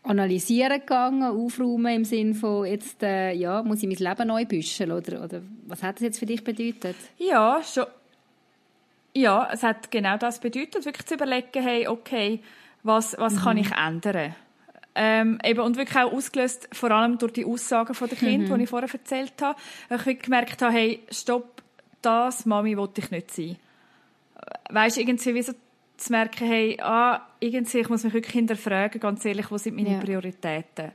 [0.03, 4.92] Analysieren gegangen, aufräumen im Sinne von, jetzt äh, ja, muss ich mein Leben neu büscheln
[4.92, 6.96] oder, oder was hat das jetzt für dich bedeutet?
[7.18, 7.87] Ja, schon.
[9.14, 12.40] Ja, es hat genau das bedeutet, wirklich zu überlegen, hey, okay,
[12.83, 13.38] was, was mhm.
[13.38, 14.35] kann ich ändern?
[14.94, 18.59] Ähm, eben, und wirklich auch ausgelöst, vor allem durch die Aussagen der Kinder, mhm.
[18.59, 19.59] die ich vorher erzählt habe.
[20.07, 21.62] Ich gemerkt habe, hey, stopp,
[22.01, 23.57] das, Mami, wollte ich nicht sein.
[24.70, 25.53] Weißt du, irgendwie wie so
[25.96, 29.94] zu merken, hey, ah, irgendwie, ich muss mich wirklich hinterfragen, ganz ehrlich, wo sind meine
[29.94, 30.00] ja.
[30.00, 30.92] Prioritäten?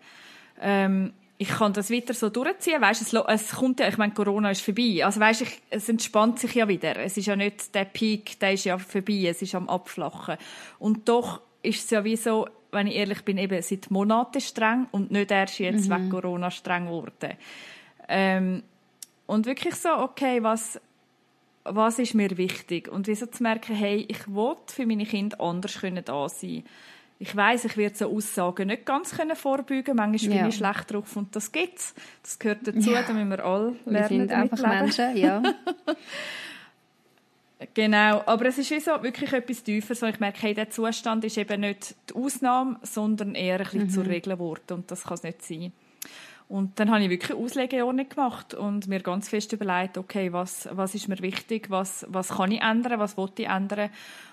[0.59, 4.51] Ähm, ich kann das weiter so durchziehen, weißt, es, es kommt ja, ich meine, Corona
[4.51, 7.85] ist vorbei, also weißt, ich, es entspannt sich ja wieder, es ist ja nicht der
[7.85, 10.37] Peak, der ist ja vorbei, es ist am Abflachen.
[10.77, 14.87] Und doch ist es ja wie so, wenn ich ehrlich bin, eben seit Monaten streng
[14.91, 15.95] und nicht erst jetzt mhm.
[15.95, 17.33] wegen Corona streng geworden.
[18.07, 18.63] Ähm,
[19.25, 20.79] und wirklich so, okay, was,
[21.63, 25.79] was ist mir wichtig und wieso zu merken, hey, ich will für meine Kinder anders
[25.79, 26.63] können da sein.
[27.19, 29.95] Ich weiß, ich werde so Aussagen nicht ganz können vorbeugen.
[29.95, 31.93] Manchmal bin ich schlecht drauf und das gibt's.
[32.23, 33.03] Das gehört dazu, ja.
[33.03, 33.85] da müssen wir alle lernen.
[33.85, 34.69] Wir sind einfach leben.
[34.69, 35.43] Menschen, ja.
[37.75, 39.93] genau, aber es ist wie so wirklich etwas tiefer.
[39.93, 43.83] So ich merke, hey, der Zustand ist eben nicht die Ausnahme, sondern eher ein bisschen
[43.83, 43.89] mhm.
[43.91, 45.71] zur Regel geworden und das kann es nicht sein.
[46.51, 50.93] Und dann habe ich wirklich Auslegeordnung gemacht und mir ganz fest überlegt, okay, was, was
[50.93, 53.89] ist mir wichtig, was, was kann ich ändern, was wollte ich ändern?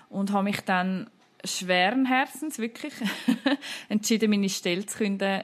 [0.09, 1.09] Und habe mich dann
[1.45, 2.91] schweren Herzens wirklich
[3.87, 5.43] entschieden, meine Stelle zu künden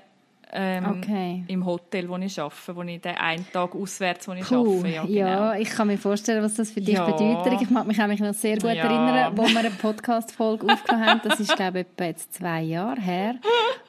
[0.53, 1.43] ähm, Okay.
[1.47, 4.88] im Hotel, wo ich arbeite, wo ich den einen Tag auswärts, wo ich Puh, arbeite.
[4.89, 5.27] Ja, genau.
[5.27, 7.05] ja, ich kann mir vorstellen, was das für dich Ja.
[7.05, 7.62] bedeutet.
[7.62, 8.86] Ich mag mich nämlich noch sehr gut Ja.
[8.86, 11.21] erinnern, wo wir eine Podcast-Folge aufgenommen haben.
[11.23, 13.36] Das ist, glaube ich, etwa jetzt zwei Jahre her,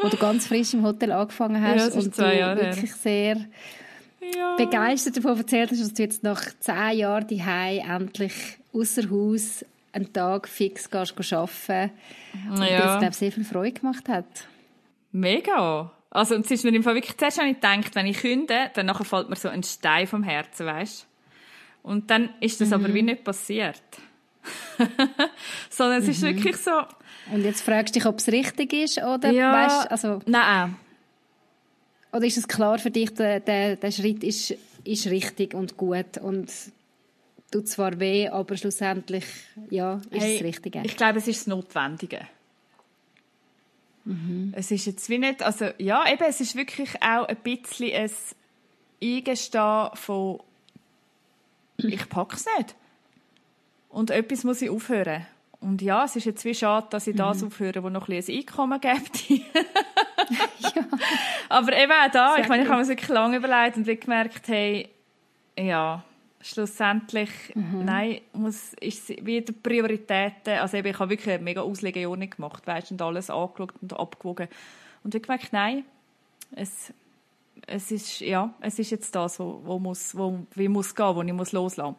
[0.01, 2.67] wo du ganz frisch im Hotel angefangen hast Ja, und zwei du Jahre her.
[2.77, 3.37] wirklich sehr
[4.37, 4.57] Ja.
[4.57, 7.39] begeistert davon erzählt hast, dass du jetzt nach zehn Jahren die
[7.89, 8.33] endlich
[8.73, 11.91] außer Haus einen Tag fix gehst arbeiten
[12.51, 12.99] und dir das, ja.
[12.99, 14.27] glaube ich, sehr viel Freude gemacht hat.
[15.13, 15.91] Mega.
[16.11, 18.71] Also, und es ist mir im Fall wirklich, zuerst habe ich gedacht, wenn ich künde,
[18.75, 21.07] dann nachher fällt mir so ein Stein vom Herzen, weißt
[21.83, 22.75] Und dann ist das Mhm.
[22.75, 23.83] aber wie nicht passiert.
[25.71, 26.27] Sondern es ist Mhm.
[26.37, 26.71] wirklich so,
[27.33, 30.77] Und jetzt fragst du dich, ob es richtig ist oder ja, weißt, also nein,
[32.13, 36.19] Oder ist es klar für dich, der, der, der Schritt ist, ist richtig und gut
[36.23, 36.51] und
[37.51, 39.25] tut zwar weh, aber schlussendlich
[39.71, 40.83] ja, ist Hey, es das Richtige.
[40.85, 42.21] Ich glaube, es ist das Notwendige.
[44.07, 44.53] Mhm.
[44.57, 48.11] Es ist jetzt wie nicht, also ja, eben, es ist wirklich auch ein bisschen ein
[49.03, 50.41] Eingestehen von
[51.79, 52.75] ich pack's nicht.
[53.91, 55.27] Und etwas muss ich aufhören.
[55.61, 57.49] Und ja, es ist jetzt wie schade, dass ich das Mhm.
[57.49, 59.25] aufhöre, wo noch ein bisschen ein Einkommen gibt.
[61.49, 63.97] Aber eben auch da, Sehr ich meine, ich habe mir wirklich lange überlegt und wie
[63.97, 64.89] gemerkt, hey,
[65.59, 66.03] ja,
[66.41, 67.85] schlussendlich, Mhm.
[67.85, 72.93] nein, muss, ist wieder Prioritäten, also eben, ich habe wirklich eine mega Auslegeordnung gemacht, weißt,
[72.93, 74.49] und alles angeschaut und abgewogen.
[75.03, 75.85] Und wie gemerkt, nein,
[76.53, 76.93] es,
[77.67, 81.23] es ist, ja, es ist jetzt das, wo, wo muss, wo, wie muss gehen, wo
[81.23, 81.97] ich muss loslassen.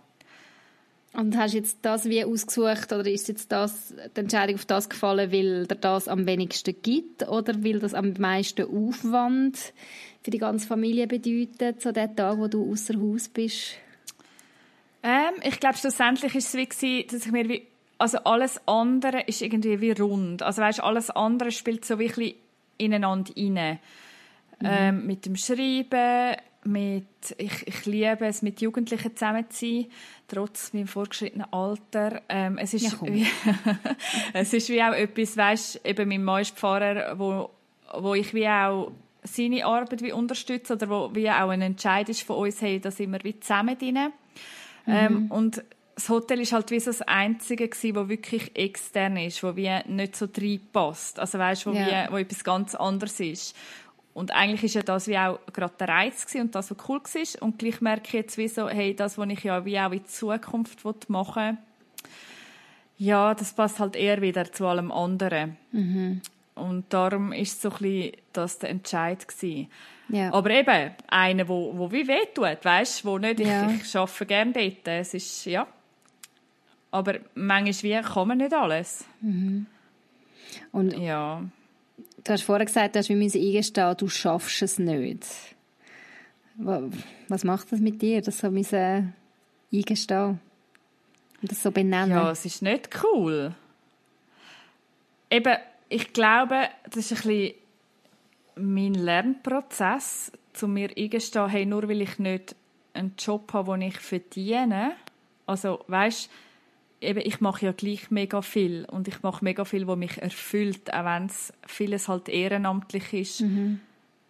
[1.13, 5.31] Und hast jetzt das wie ausgesucht oder ist jetzt das, die Entscheidung auf das gefallen,
[5.31, 9.73] weil dir das am wenigsten gibt oder weil das am meisten Aufwand
[10.21, 13.77] für die ganze Familie bedeutet, so der Tag, wo du außer Haus bist?
[15.07, 17.65] Ähm, ich glaube, schlussendlich ist es wie gewesen, dass ich mir wie,
[17.97, 20.43] also alles andere ist irgendwie wie rund.
[20.43, 22.35] Also weißt, alles andere spielt so wirklich
[22.77, 23.79] ineinander rein.
[24.61, 27.05] Ähm, mit dem Schreiben, mit,
[27.37, 29.85] ich, ich liebe es, mit Jugendlichen zusammen zu sein,
[30.27, 32.21] trotz meinem fortgeschrittenen Alter.
[32.27, 33.25] Ähm, es, ist Ja, wie,
[34.33, 37.51] es ist wie auch etwas, weißt, eben mein Mann ist Pfarrer, wo,
[37.97, 38.91] wo ich wie auch
[39.23, 42.91] seine Arbeit wie unterstütze oder wo wie auch ein Entscheid ist von uns, hey, da
[42.91, 44.11] sind wir wie zusammen drin.
[44.87, 45.63] Ähm, und
[45.95, 49.69] das Hotel ist halt wie so das Einzige gewesen, wo wirklich extern ist, wo wie
[49.87, 51.19] nicht so reinpasst.
[51.19, 52.07] Also weißt, wo, Ja.
[52.07, 53.55] wie, wo etwas ganz anderes ist.
[54.13, 56.99] Und eigentlich ist ja das wie auch gerade der Reiz gewesen und das, was cool
[57.01, 57.41] war.
[57.43, 60.05] Und gleich merke ich jetzt wie so, hey, das, was ich ja wie auch in
[60.05, 61.57] Zukunft machen will,
[62.99, 65.55] ja, das passt halt eher wieder zu allem anderen.
[66.55, 69.67] Und darum ist so ein bisschen das der Entscheid gewesen.
[70.09, 70.31] Ja.
[70.33, 73.69] Aber eben, einer, wo, wo wie weh tut, weißt, wo nicht, Ja.
[73.69, 74.87] ich, ich arbeite gerne dort.
[74.87, 75.67] Es ist, ja.
[76.91, 79.03] Aber manchmal wie kann man nicht alles.
[80.71, 81.43] Und Ja.
[82.23, 85.25] Du hast vorher gesagt, du hast wie müssen eingestehen, du schaffst es nicht.
[86.55, 86.83] Wa-
[87.27, 89.13] Was macht das mit dir, das so müssen
[89.73, 90.39] eingestehen
[91.41, 92.11] und das so benennen?
[92.11, 93.53] Ja, es ist nicht cool.
[95.29, 95.55] Eben,
[95.89, 97.53] ich glaube, das ist ein bisschen
[98.59, 102.55] mein Lernprozess, zu mir eingestehen, hey, nur weil ich nicht
[102.93, 104.93] einen Job habe, den ich verdiene,
[105.45, 106.29] also, weißt,
[107.01, 110.93] eben, ich mache ja gleich mega viel und ich mache mega viel, was mich erfüllt,
[110.93, 113.41] auch wenn es vieles halt ehrenamtlich ist,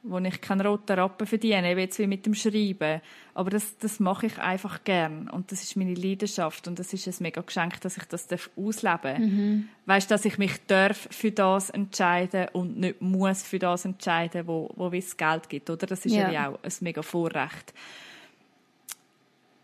[0.09, 3.01] wo ich keinen roten Rappen verdiene, eben jetzt wie mit dem Schreiben.
[3.33, 7.07] Aber das, das mache ich einfach gern und das ist meine Leidenschaft und das ist
[7.07, 9.87] ein mega Geschenk, dass ich das darf ausleben darf.
[9.87, 14.71] Weißt, dass ich mich darf für das entscheiden und nicht muss für das entscheiden, wo,
[14.75, 15.87] wo wie es Geld gibt, oder?
[15.87, 16.31] Das ist Ja.
[16.31, 17.73] ja, auch ein mega Vorrecht.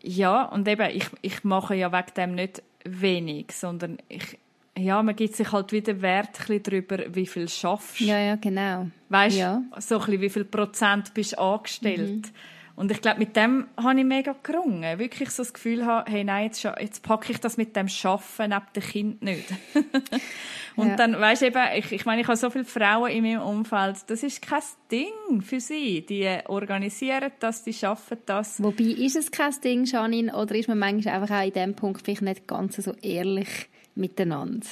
[0.02, 4.38] Ja, und eben, ich, ich mache ja wegen dem nicht wenig, sondern ich,
[4.76, 8.00] ja, man gibt sich halt wieder Wert darüber, wie viel schaffst.
[8.00, 8.88] ja, ja, genau.
[9.08, 9.58] Weißt Ja.
[9.58, 9.70] Mhm.
[9.78, 12.32] so ein bisschen, wie viel Prozent bist du angestellt.
[12.76, 14.98] Und ich glaube, mit dem habe ich mega gerungen.
[14.98, 18.48] Wirklich so das Gefühl haben, hey, nein, jetzt, jetzt packe ich das mit dem Schaffen
[18.50, 19.44] neben dem Kind nicht.
[20.76, 20.96] Und Ja.
[20.96, 23.98] dann, weißt du eben, ich, ich meine, ich habe so viele Frauen in meinem Umfeld,
[24.08, 24.60] das ist kein
[24.90, 26.04] Ding für sie.
[26.04, 28.60] Die organisieren das, die schaffen das.
[28.60, 32.02] Wobei, ist es kein Ding, Janine, oder ist man manchmal einfach auch in diesem Punkt
[32.04, 34.66] vielleicht nicht ganz so ehrlich miteinander?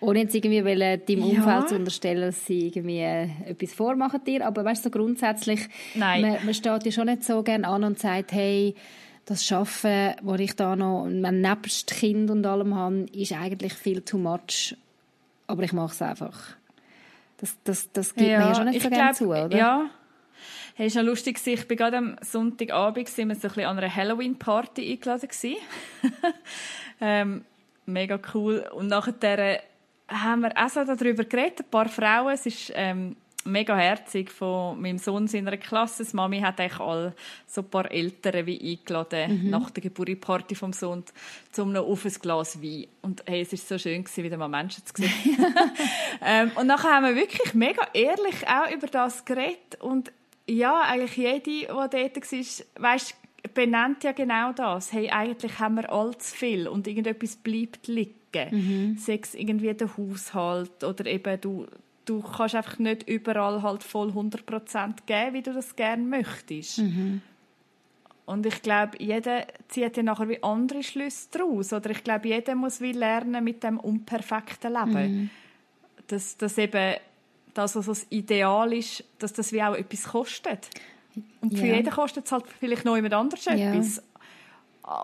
[0.00, 1.24] Ohne jetzt irgendwie deinem Ja.
[1.24, 5.60] Umfeld zu unterstellen, dass sie irgendwie äh, etwas vormachen dir, aber weißt du, so grundsätzlich,
[5.94, 6.22] Nein.
[6.22, 8.74] Man, man steht ja schon nicht so gerne an und sagt, hey,
[9.26, 14.02] das Schaffen, wo ich da noch mein nebst Kind und allem habe, ist eigentlich viel
[14.02, 14.76] too much,
[15.46, 16.56] aber ich mache es einfach.
[17.38, 19.56] Das, das, das gibt man ja schon nicht ich so gerne zu, oder?
[19.56, 19.90] Ja.
[20.74, 23.78] Hey, ist noch lustig, ich bin gerade am Sonntagabend sind wir so ein bisschen an
[23.78, 25.56] einer Halloween-Party eingeladen gewesen.
[27.00, 27.44] ähm,
[27.86, 28.64] mega cool.
[28.74, 29.60] Und nachher
[30.08, 32.34] haben wir auch so darüber geredet, ein paar Frauen.
[32.34, 36.04] Es ist, ähm, mega herzig von meinem Sohn seiner Klasse.
[36.04, 37.14] Die Mami hat eigentlich all
[37.46, 39.50] so ein paar Eltern wie eingeladen mhm.
[39.50, 41.04] nach der Geburtstagsparty vom Sohn
[41.50, 42.86] zum noch auf ein Glas Wein.
[43.02, 45.10] Und hey, es ist so schön gewesen, wieder mal Menschen zu sehen.
[46.24, 50.12] ähm, und nachher haben wir wirklich mega ehrlich auch über das geredet und
[50.48, 53.14] ja, eigentlich jede, die dort war, weißt,
[53.54, 54.92] benennt ja genau das.
[54.92, 58.14] Hey, eigentlich haben wir allzu viel und irgendetwas bleibt liegen.
[58.50, 58.96] Mhm.
[58.98, 61.66] Sei es irgendwie der Haushalt oder eben du,
[62.04, 66.78] du kannst einfach nicht überall halt voll 100% geben, wie du das gerne möchtest.
[66.78, 67.20] Mhm.
[68.24, 71.72] Und ich glaube, jeder zieht ja nachher wie andere Schlüsse daraus.
[71.72, 74.92] Oder ich glaube, jeder muss wie lernen mit dem unperfekten Leben.
[74.92, 75.30] Mhm.
[76.06, 76.96] Dass, dass eben
[77.52, 80.68] das, was das Ideal ist, dass das wie auch etwas kostet.
[81.40, 81.76] Und für ja.
[81.76, 83.54] jeden kostet es halt vielleicht noch jemand anderes ja.
[83.54, 84.02] etwas.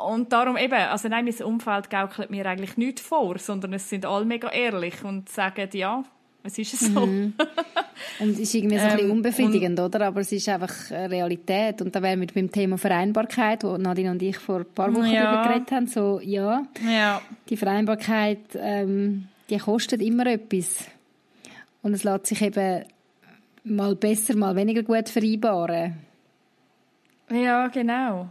[0.07, 4.05] Und darum eben, also nein, mein Umfeld gaukelt mir eigentlich nichts vor, sondern es sind
[4.05, 6.05] alle mega ehrlich und sagen, ja,
[6.42, 7.07] es ist so.
[7.07, 7.35] Mhm.
[8.21, 10.07] Und es ist irgendwie so ein bisschen ähm, unbefriedigend, oder?
[10.07, 11.83] Aber es ist einfach Realität.
[11.83, 15.07] Und da wären wir beim Thema Vereinbarkeit, wo Nadine und ich vor ein paar Wochen
[15.07, 15.25] ja.
[15.25, 17.21] darüber geredet haben, so, ja, ja.
[17.49, 20.85] die Vereinbarkeit, ähm, die kostet immer etwas.
[21.83, 22.85] Und es lässt sich eben
[23.71, 25.99] mal besser, mal weniger gut vereinbaren.
[27.31, 28.29] Ja, genau.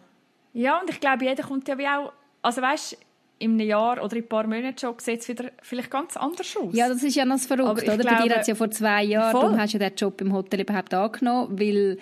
[0.54, 2.97] Ja, und ich glaube, jeder kommt ja wie auch, also weißt
[3.39, 6.56] in einem Jahr oder in ein paar Monaten schon sieht es wieder vielleicht ganz anders
[6.58, 6.73] aus.
[6.73, 7.97] Ja, das ist ja noch verrückt, oder?
[7.97, 9.52] Glaube, Bei dir hat es ja vor zwei Jahren, voll.
[9.52, 12.00] du hast ja den Job im Hotel überhaupt angenommen, weil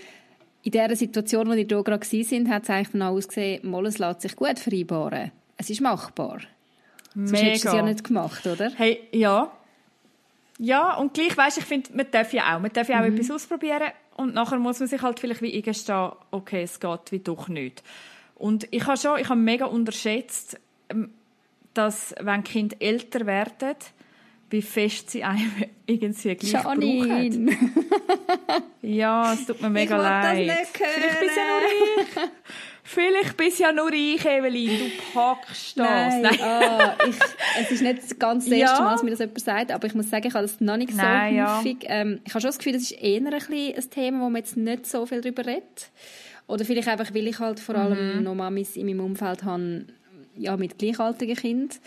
[0.63, 3.97] in der Situation, wo ihr hier gerade sind, hat es eigentlich dann ausgesehen, mal, es
[3.97, 5.31] lässt sich gut vereinbaren.
[5.57, 6.39] Es ist machbar.
[7.13, 7.27] Mega.
[7.27, 8.71] Sonst hättest du es ja nicht gemacht, oder?
[8.75, 9.51] Hey, ja.
[10.57, 13.15] Ja, und gleich, weißt, ich finde, man darf ja auch, man darf ja auch mhm.
[13.15, 17.19] etwas ausprobieren und nachher muss man sich halt vielleicht wie eingestehen, okay, es geht wie
[17.19, 17.83] doch nicht.
[18.35, 21.13] Und ich habe schon, ich habe mega unterschätzt, ähm,
[21.73, 23.75] dass wenn Kind älter werden,
[24.49, 25.51] wie fest sie einem
[25.85, 27.51] irgendwie gleich Janine.
[27.51, 28.65] brauchen.
[28.81, 30.49] ja, es tut mir mega ich leid.
[30.49, 30.91] Das nicht hören.
[30.95, 32.31] Vielleicht bist ja nur ich.
[32.87, 34.77] Vielleicht bist ja nur ich, Evelyn.
[34.77, 35.87] Du packst das.
[35.87, 36.39] Nein, Nein.
[36.39, 37.15] Oh, ich,
[37.59, 38.83] es ist nicht ganz das erste ja.
[38.83, 40.91] Mal, dass mir das jemand sagt, aber ich muss sagen, ich habe das noch nicht
[40.91, 41.77] so Nein, häufig.
[41.81, 41.89] Ja.
[41.89, 44.55] Ähm, ich habe schon das Gefühl, das ist eher ein, ein Thema, wo man jetzt
[44.55, 45.89] nicht so viel darüber redet.
[46.45, 48.23] Oder vielleicht einfach, weil ich halt vor allem mhm.
[48.23, 49.85] noch Mamis in meinem Umfeld habe,
[50.37, 51.79] ja, mit gleichaltrigen Kindern.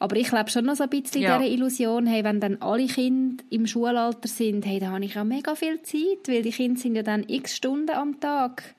[0.00, 1.38] Aber ich lebe schon noch so ein bisschen ja.
[1.38, 5.22] dieser Illusion, hey, wenn dann alle Kinder im Schulalter sind, hey, dann habe ich ja
[5.22, 8.74] mega viel Zeit, weil die Kinder sind ja dann x Stunden am Tag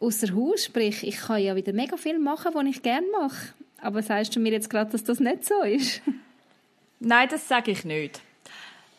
[0.00, 3.54] außer Haus, sprich, ich kann ja wieder mega viel machen, was ich gerne mache.
[3.80, 6.02] Aber sagst du mir jetzt gerade, dass das nicht so ist?
[7.00, 8.20] Nein, das sage ich nicht.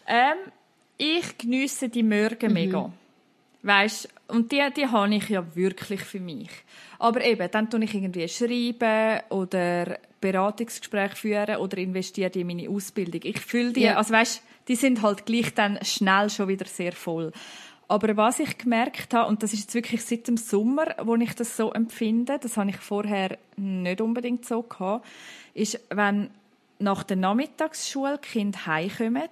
[0.07, 0.37] Ähm,
[0.97, 2.53] ich geniesse die Morgen mhm.
[2.53, 2.91] mega.
[3.63, 6.49] Weißt, und die, die habe ich ja wirklich für mich.
[6.99, 13.21] Aber eben, dann tue ich irgendwie schreiben oder Beratungsgespräche führen oder investiere in meine Ausbildung.
[13.23, 13.97] Ich fühle die, ja.
[13.97, 17.31] also weißt, die sind halt gleich dann schnell schon wieder sehr voll.
[17.87, 21.33] Aber was ich gemerkt habe, und das ist jetzt wirklich seit dem Sommer, wo ich
[21.35, 25.05] das so empfinde, das habe ich vorher nicht unbedingt so gehabt,
[25.53, 26.29] ist, wenn
[26.79, 29.29] nach der Nachmittagsschule Kinder heimkommen,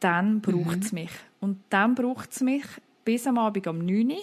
[0.00, 1.00] dann braucht es mhm.
[1.00, 1.10] mich.
[1.40, 2.64] Und dann braucht es mich
[3.04, 4.16] bis am Abend um 9 Uhr.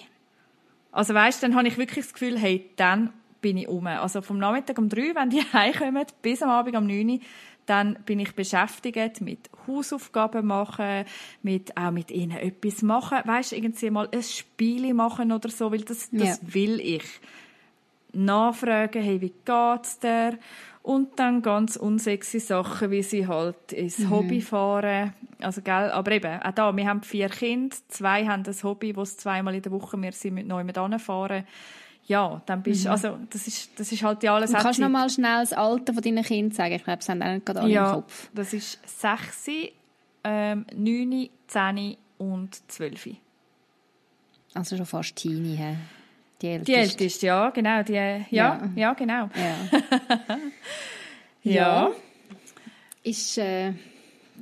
[0.91, 3.87] Also weißt, dann habe ich wirklich das Gefühl, hey, dann bin ich um.
[3.87, 7.19] Also vom Nachmittag um 3 wenn die heimkommen, bis am Abend um 9 Uhr,
[7.65, 11.05] dann bin ich beschäftigt mit Hausaufgaben machen,
[11.41, 13.19] mit, auch mit ihnen etwas machen.
[13.23, 16.53] Weißt du, irgendwie mal ein Spiel machen oder so, weil das, das ja.
[16.53, 17.05] will ich.
[18.13, 20.37] Nachfragen, hey, wie geht's dir?
[20.83, 24.11] Und dann ganz unsexy Sachen, wie sie halt ins mhm.
[24.11, 25.13] Hobby fahren.
[25.41, 29.01] Also, gell, aber eben, auch da, wir haben vier Kinder, zwei haben ein Hobby, wo
[29.01, 31.45] es zweimal in der Woche wir sind mit neu mit fahren
[32.07, 32.91] ja, dann bist mhm.
[32.91, 35.93] also das ist, das ist halt ja alles Du kannst noch mal schnell das Alter
[35.93, 36.75] von deinen Kindern sagen?
[36.75, 38.29] Ich glaube, sie haben auch nicht gerade alle ja, im Kopf.
[38.33, 39.47] das ist 6,
[40.23, 43.09] ähm, 9, 10 und 12.
[44.53, 45.75] Also schon fast Teenie, he?
[46.41, 46.71] Die älteste.
[46.71, 47.83] Die älteste, ja, genau.
[47.83, 49.29] Die, ja, ja, ja genau.
[49.35, 50.37] Ja.
[51.43, 51.91] ja.
[53.03, 53.73] Ist äh,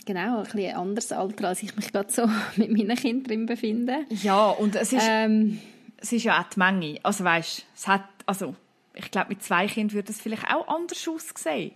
[0.06, 4.06] genau ein, ein anderes Alter, als ich mich gerade so mit meinen Kindern befinde.
[4.10, 5.06] Ja, und es ist...
[5.08, 5.60] Ähm,
[6.03, 6.99] es ist ja auch die Menge.
[7.01, 8.55] Also weißt, es hat, also
[8.93, 11.71] ich glaube, mit zwei Kindern würde es vielleicht auch anders aussehen.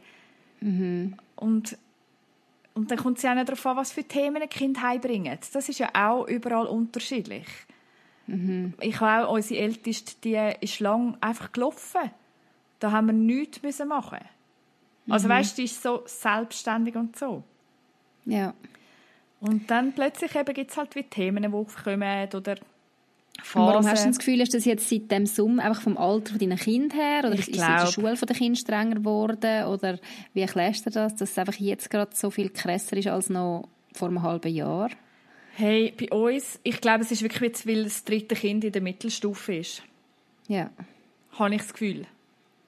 [0.59, 1.15] Mhm.
[1.37, 1.77] Und,
[2.73, 5.39] und dann kommt es ja auch nicht darauf an, was für Themen ein Kind heimbringen.
[5.53, 7.47] Das ist ja auch überall unterschiedlich.
[8.27, 8.73] Mhm.
[8.81, 12.11] Ich habe auch unsere Älteste, die ist lang einfach gelaufen.
[12.79, 14.19] Da haben wir nichts müssen machen.
[15.09, 15.31] Also mhm.
[15.31, 17.43] weißt, die ist so selbstständig und so.
[18.25, 18.53] Ja.
[19.39, 22.57] Und dann plötzlich gibt es halt wie Themen, die aufkommen oder
[23.47, 23.65] Phase.
[23.65, 26.57] Warum hast du das Gefühl, ist das jetzt seit dem Summ einfach vom Alter deiner
[26.57, 27.21] Kind her?
[27.23, 29.65] Oder ich ist glaub, die Schule der Kinder strenger geworden?
[29.65, 29.99] Oder
[30.33, 33.69] wie erklärst du das, dass es einfach jetzt gerade so viel krasser ist als noch
[33.93, 34.89] vor einem halben Jahr?
[35.55, 38.81] Hey, bei uns, ich glaube, es ist wirklich jetzt, weil das dritte Kind in der
[38.81, 39.81] Mittelstufe ist.
[40.47, 40.69] Ja.
[41.39, 42.05] Habe ich das Gefühl.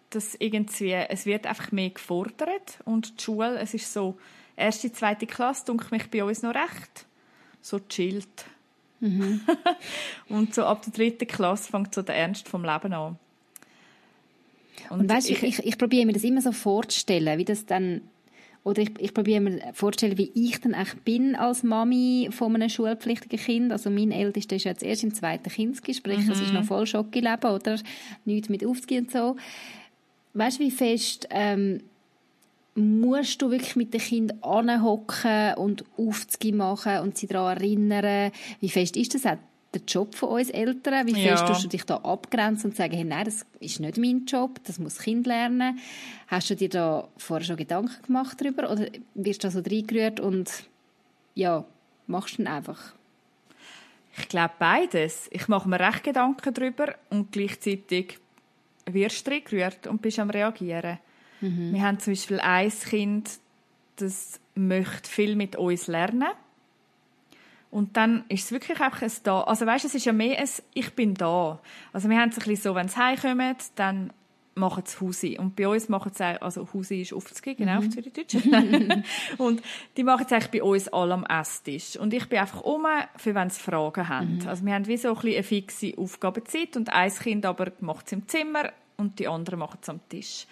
[0.10, 4.18] Dass irgendwie, es wird einfach mehr gefordert und die Schule, es ist so,
[4.56, 7.06] erste, zweite Klasse, denke mich bei uns noch recht
[7.62, 8.46] so chillt.
[9.00, 9.42] Mhm.
[10.30, 13.18] und so ab der dritten Klasse fängt so der Ernst vom Leben an.
[14.90, 18.02] Und, und weißt, ich, ich, ich probiere mir das immer so vorzustellen, wie das dann
[18.64, 22.70] oder ich, ich probiere mir vorzustellen, wie ich dann echt bin als Mami von einem
[22.70, 23.72] schulpflichtigen Kind.
[23.72, 26.28] Also mein Ältester ist jetzt erst im zweiten Kindesgespräch, mhm.
[26.28, 27.80] das ist noch voll Schockeleben, oder?
[28.26, 29.38] Nichts mit aufzugehen und so.
[30.34, 31.82] Weißt du, wie fest ähm,
[32.80, 38.32] musst du wirklich mit den Kindern anhocken und Aufzüge machen und sie daran erinnern?
[38.60, 39.38] Wie fest ist das auch
[39.74, 41.06] der Job von uns Eltern?
[41.08, 41.60] Wie fest ja.
[41.60, 44.96] du dich da abgrenzen und sagen, hey, nein, das ist nicht mein Job, das muss
[44.96, 45.80] das Kind lernen?
[46.28, 50.20] Hast du dir da vorher schon Gedanken gemacht darüber oder wirst du da so reingerührt
[50.20, 50.64] und
[51.36, 51.66] ja,
[52.08, 52.94] machst du dann einfach?
[54.18, 55.30] Ich glaube beides.
[55.32, 58.20] Ich mache mir recht Gedanken darüber und gleichzeitig
[58.86, 61.00] wirst du reingerührt und bist am reagieren.
[61.42, 61.74] Mhm.
[61.74, 63.30] Wir haben zum Beispiel ein Kind,
[63.98, 66.30] das möchte viel mit uns lernen.
[67.72, 69.42] Und dann ist es wirklich einfach ein Da.
[69.42, 71.60] Also weißt, es ist ja mehr ein Ich bin da.
[71.94, 74.12] Also wir haben es ein bisschen so, wenn sie heimkommen, dann
[74.56, 75.38] machen sie Husi.
[75.40, 77.88] Und bei uns machen sie, also Husi ist aufzugehen, genau, mhm.
[77.88, 78.36] auf Zürichdeutsch.
[79.38, 79.62] und
[79.98, 81.96] die machen es eigentlich bei uns alle am Esstisch.
[81.96, 84.40] Und ich bin einfach um, für wenn sie Fragen haben.
[84.40, 84.48] Mhm.
[84.48, 88.08] Also wir haben wie so ein bisschen eine fixe Aufgabenzeit und ein Kind aber macht
[88.08, 90.46] es im Zimmer und die anderen machen es am Tisch.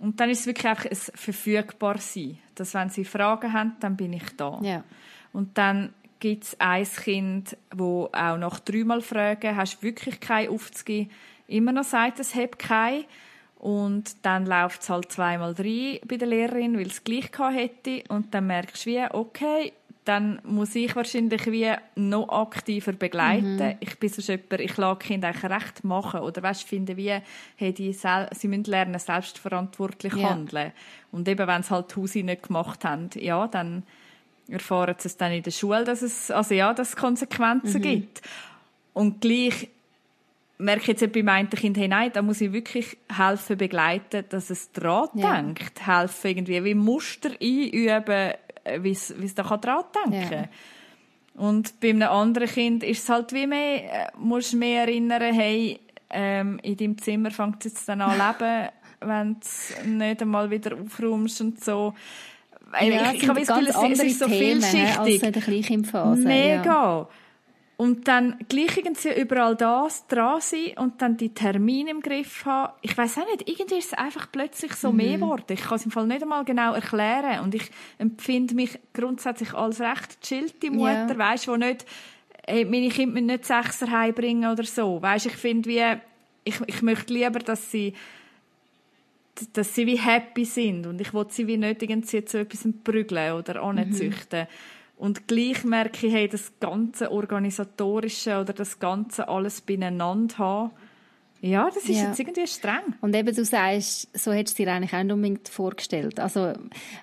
[0.00, 2.38] Und dann ist es wirklich einfach ein verfügbar sein.
[2.54, 4.58] Dass wenn sie Fragen haben, dann bin ich da.
[4.62, 4.84] Ja.
[5.32, 10.50] Und dann gibt es ein Kind, wo auch nach dreimal fragen, hast du wirklich keinen
[10.50, 11.10] aufzugeben,
[11.46, 13.04] immer noch sagt, es hat keinen.
[13.56, 18.04] Und dann läuft es halt zweimal rein bei der Lehrerin, weil es gleich hätte.
[18.08, 19.72] Und dann merkst du wie, okay,
[20.04, 23.56] dann muss ich wahrscheinlich wie noch aktiver begleiten.
[23.56, 23.76] Mhm.
[23.80, 26.20] Ich bin sonst jemand, ich lasse Kinder eigentlich recht machen.
[26.20, 27.18] Oder weißt, finde wie,
[27.56, 30.30] hey, die sie müssen lernen, selbstverantwortlich ja.
[30.30, 30.72] handeln.
[31.10, 33.84] Und eben, wenn sie halt Hausi nicht gemacht haben, ja, dann
[34.48, 37.82] erfahren sie es dann in der Schule, dass es, also ja, dass es Konsequenzen mhm.
[37.82, 38.22] gibt.
[38.92, 39.68] Und gleich
[40.58, 44.50] merke ich jetzt bei meinem Kind, hey, nein, da muss ich wirklich helfen, begleiten, dass
[44.50, 45.34] es dran ja.
[45.34, 45.86] denkt.
[45.86, 48.34] Helfen irgendwie, wie Muster einüben,
[48.80, 50.32] wie es da dran denken kann.
[50.32, 50.48] Ja.
[51.34, 55.34] Und bei einem anderen Kind ist es halt wie mehr, äh, musst du mehr erinnern,
[55.34, 58.68] hey, ähm, in deinem Zimmer fängt es jetzt dann an leben,
[59.00, 61.94] wenn du nicht einmal wieder aufräumst und so.
[62.80, 64.98] Ja, ich, ich habe das Gefühl, es ist so Themen, vielschichtig.
[64.98, 66.22] Als in der Kleinkindphase.
[66.22, 66.64] Mega.
[66.64, 67.08] Ja.
[67.76, 72.72] Und dann gleich irgendwie überall das dran sein und dann die Termine im Griff haben.
[72.82, 74.96] Ich weiß auch nicht, irgendwie ist es einfach plötzlich so mhm.
[74.96, 75.46] mehr geworden.
[75.48, 77.40] Ich kann es im Fall nicht einmal genau erklären.
[77.40, 81.18] Und ich empfinde mich grundsätzlich als recht chillte Mutter, ja.
[81.18, 81.84] weißt, wo nicht,
[82.46, 85.02] hey, meine Kinder müssen nicht Sechser heimbringen oder so.
[85.02, 85.82] Weißt, ich finde wie,
[86.44, 87.94] ich, ich möchte lieber, dass sie
[89.52, 93.32] dass sie wie happy sind und ich will sie wie nicht irgendwie zu etwas prügeln
[93.32, 94.42] oder anzüchten.
[94.42, 94.46] Mhm.
[94.96, 100.70] Und gleich merke ich, hey, das ganze Organisatorische oder das ganze alles beieinander haben,
[101.40, 102.06] ja, das ist ja.
[102.08, 102.94] jetzt irgendwie streng.
[103.02, 106.18] Und eben, du sagst, so hättest du dir eigentlich auch nicht unbedingt vorgestellt.
[106.18, 106.54] Also,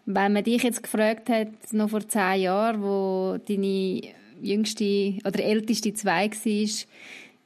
[0.07, 4.01] wenn man dich jetzt gefragt hat, noch vor zehn Jahren, wo deine
[4.41, 6.69] jüngste oder älteste zwei war,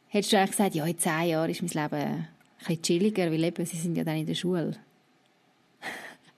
[0.08, 2.27] hättest du eigentlich gesagt, ja, in zehn Jahren ist mein Leben ein
[2.60, 4.71] bisschen chilliger, weil eben, sie sind ja dann in der Schule.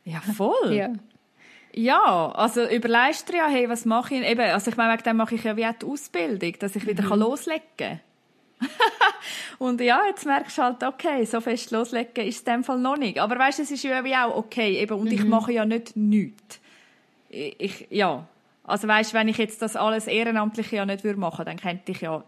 [0.06, 0.74] Ja, voll.
[0.74, 0.91] ja.
[1.74, 4.24] Ja, also überlegst du ja, hey, was mache ich?
[4.24, 7.22] Eben, also ich meine, dann mache ich ja wie die Ausbildung, dass ich wieder mhm.
[7.22, 8.00] loslegen kann.
[9.60, 12.98] und ja, jetzt merkst du halt, okay, so fest loslegen ist in dem Fall noch
[12.98, 13.20] nicht.
[13.20, 15.12] Aber weißt du, es ist ja wie auch okay, eben, und mhm.
[15.12, 16.60] ich mache ja nicht nichts.
[17.30, 18.26] Ich, ich, ja,
[18.64, 22.02] also weißt, wenn ich jetzt das alles ehrenamtlich ja nicht würde machen, dann könnte ich
[22.02, 22.24] ja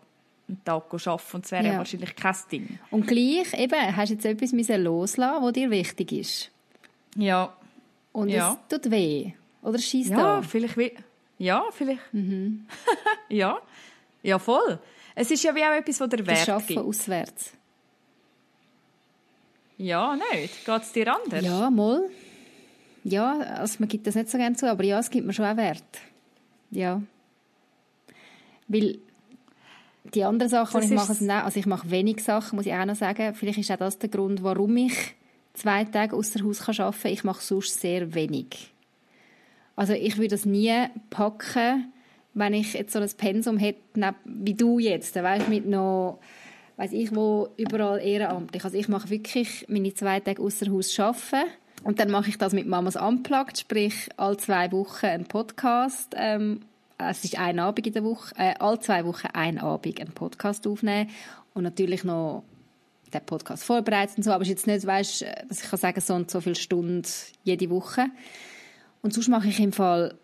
[0.47, 1.78] einen Tag arbeiten und es wäre ja.
[1.78, 2.80] wahrscheinlich kein Ding.
[2.91, 6.52] Und gleich, eben, hast du jetzt etwas loslassen was dir wichtig ist.
[7.15, 7.54] Ja.
[8.19, 8.60] Und ja.
[8.69, 9.32] es tut weh.
[9.62, 10.41] Oder schießt ja, da?
[10.41, 10.91] vielleicht wie.
[11.38, 12.13] Ja, vielleicht.
[12.13, 12.65] Mhm.
[13.29, 13.60] ja.
[14.21, 14.77] Ja, voll.
[15.15, 16.79] Es ist ja wie auch etwas, was der Wert Schaffen gibt.
[16.79, 17.53] auswärts.
[19.77, 20.65] Ja, nicht.
[20.65, 21.45] Geht es dir anders?
[21.45, 22.10] Ja, mal.
[23.05, 25.46] Ja, also man gibt das nicht so gerne zu, aber ja, es gibt mir schon
[25.46, 25.83] auch Wert.
[26.71, 27.02] Ja.
[28.67, 29.00] Weil
[30.13, 32.96] die anderen Sachen, die ich mache, also ich mache wenig Sachen, muss ich auch noch
[32.96, 33.33] sagen.
[33.33, 35.15] Vielleicht ist auch das der Grund, warum ich
[35.60, 37.12] zwei Tage außer Haus arbeiten kann.
[37.12, 38.71] Ich mache sonst sehr wenig.
[39.75, 41.91] Also ich würde das nie packen,
[42.33, 43.79] wenn ich jetzt so ein Pensum hätte,
[44.25, 46.19] wie du jetzt, weißt, mit noch,
[46.77, 48.63] weiß ich wo, überall ehrenamtlich.
[48.63, 51.49] Also ich mache wirklich meine zwei Tage außer Haus arbeiten
[51.83, 56.62] und dann mache ich das mit Mamas Unplugged, sprich alle zwei Wochen einen Podcast ähm,
[56.99, 60.67] es ist ein Abend in der Woche, äh, alle zwei Wochen ein Abend einen Podcast
[60.67, 61.10] aufnehmen
[61.53, 62.43] und natürlich noch
[63.13, 66.01] den Podcast vorbereitet und so, aber es ist jetzt nicht, weißt, dass ich kann sagen,
[66.01, 67.03] so und so viele Stunden
[67.43, 68.05] jede Woche.
[69.01, 70.15] Und sonst mache ich im Fall,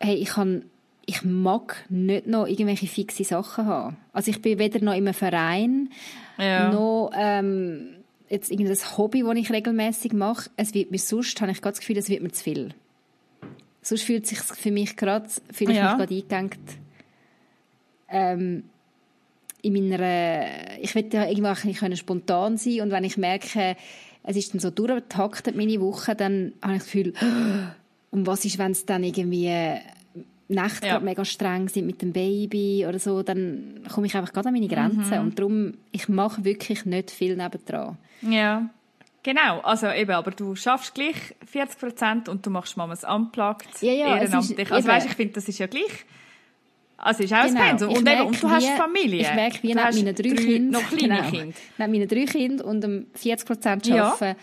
[0.00, 0.64] hey, ich kann
[1.10, 3.96] ich mag nicht noch irgendwelche fixe Sachen haben.
[4.12, 5.90] Also ich bin weder noch in einem Verein,
[6.38, 6.70] ja.
[6.70, 7.96] noch ähm,
[8.28, 10.50] jetzt irgendein Hobby, das ich regelmäßig mache.
[10.56, 12.74] Es wird mir sonst, habe ich gerade das Gefühl, es wird mir zu viel.
[13.82, 15.96] Sonst fühlt es sich für mich gerade, fühle ich ja.
[15.96, 16.50] mich gerade eingegangen,
[18.08, 18.64] ähm,
[19.62, 23.76] in meiner, ich will ja irgendwann ein bisschen spontan sein und wenn ich merke,
[24.22, 27.12] es ist dann so durchgetaktet, meine Woche, dann habe ich das Gefühl,
[28.10, 29.80] und was ist, wenn es dann irgendwie
[30.50, 30.98] Nächte ja.
[30.98, 34.66] mega streng sind mit dem Baby oder so, dann komme ich einfach gerade an meine
[34.66, 35.08] Grenzen.
[35.08, 35.20] Mhm.
[35.20, 37.98] Und darum, ich mache wirklich nicht viel nebendran.
[38.22, 38.68] Ja,
[39.22, 39.60] genau.
[39.60, 44.16] Also eben, aber du schaffst gleich 40 Prozent und du machst Mamas Unplugged ja, ja,
[44.16, 44.66] ehrenamtlich.
[44.66, 46.04] Ist, also weißt, ich finde, das ist ja gleich.
[47.02, 47.60] Also ist auch genau.
[47.60, 47.88] ein Pensum.
[47.88, 49.22] Und, und du hast Familie.
[49.22, 51.56] Ich merke, wie neben meinen drei Kindern, noch kleine genau, Kinder.
[51.78, 54.36] Neben meinen drei Kindern und um 40 Prozent arbeiten, ja.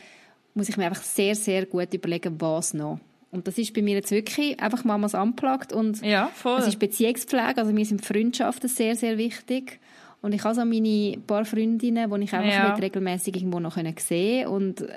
[0.55, 2.99] muss ich mir einfach sehr, sehr gut überlegen, was noch.
[3.30, 6.60] Und das ist bei mir jetzt wirklich einfach Mamas anplagt und ja, voll.
[6.60, 9.80] es ist Beziehungspflege, also mir sind Freundschaften sehr, sehr wichtig.
[10.22, 12.70] Und ich habe so meine paar Freundinnen, die ich einfach ja.
[12.70, 14.47] nicht regelmäßig irgendwo noch sehen können.
[14.47, 14.88] Und äh,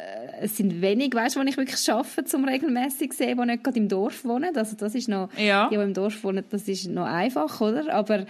[0.40, 3.78] es sind wenig, weißt du, die ich wirklich schaffe, zum regelmäßig sehen, die nicht gerade
[3.78, 4.56] im Dorf wohnen.
[4.56, 5.68] Also das ist noch, ja.
[5.68, 7.92] die, die im Dorf wohnen, das ist noch einfach, oder?
[7.92, 8.24] Aber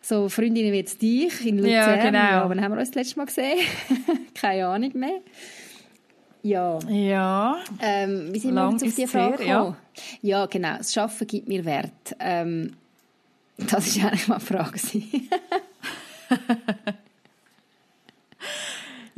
[0.00, 2.18] so Freundinnen wie jetzt dich in Luzern, ja, genau.
[2.18, 3.58] ja, wann haben wir uns das letzte Mal gesehen?
[4.34, 5.20] Keine Ahnung mehr.
[6.42, 6.78] Ja.
[6.88, 7.56] Ja.
[7.80, 9.76] Ähm, wie sind wir jetzt auf die Frage gekommen?
[10.22, 10.40] Ja.
[10.40, 10.78] ja, genau.
[10.78, 12.16] Das Arbeiten gibt mir Wert.
[12.20, 12.74] Ähm,
[13.56, 14.78] das war eigentlich mal eine Frage.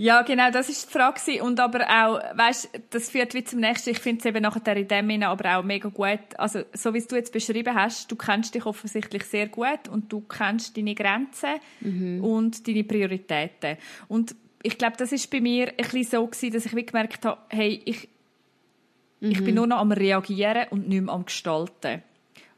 [0.01, 1.45] ja, genau, das ist die Frage.
[1.45, 3.91] Und aber auch, weißt, das führt wie zum nächsten.
[3.91, 6.21] Ich finde es eben nachher in dem Sinne aber auch mega gut.
[6.39, 10.23] Also, so wie du jetzt beschrieben hast, du kennst dich offensichtlich sehr gut und du
[10.23, 12.25] kennst deine Grenzen mhm.
[12.25, 13.77] und deine Prioritäten.
[14.09, 17.27] Und ich glaube, das ist bei mir ein bisschen so gewesen, dass ich wie gemerkt
[17.27, 18.09] habe, hey, ich,
[19.21, 19.33] mhm.
[19.33, 19.55] ich bin mhm.
[19.57, 22.03] nur noch am Reagieren und nicht mehr am Gestalten.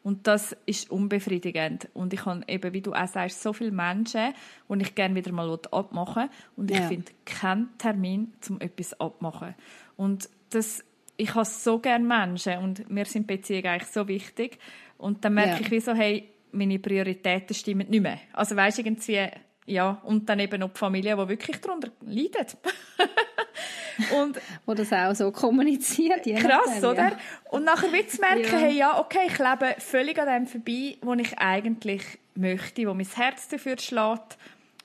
[0.02, 1.88] Und das ist unbefriedigend.
[1.94, 4.34] Und ich habe eben, wie du auch sagst, so viele Menschen,
[4.68, 6.30] die ich gerne wieder mal abmachen will.
[6.56, 6.88] Und ich ja.
[6.88, 9.54] finde keinen Termin, um etwas abmachen.
[9.96, 10.84] Und das,
[11.16, 14.58] ich habe so gerne Menschen und mir sind Beziehungen eigentlich so wichtig.
[14.98, 15.60] Und dann merke ja.
[15.60, 18.18] ich wie so, hey, meine Prioritäten stimmen nicht mehr.
[18.32, 19.28] Also weißt irgendwie,
[19.66, 22.56] ja, und dann eben noch die Familie, die wirklich darunter leidet.
[24.20, 26.24] und wo das auch so kommuniziert.
[26.24, 27.08] Krass, nachdem, oder?
[27.10, 27.18] Ja.
[27.50, 28.58] Und nachher wird merken, ja.
[28.58, 32.02] hey, ja, okay, ich lebe völlig an dem vorbei, wo ich eigentlich
[32.34, 34.36] möchte, wo mein Herz dafür schlägt.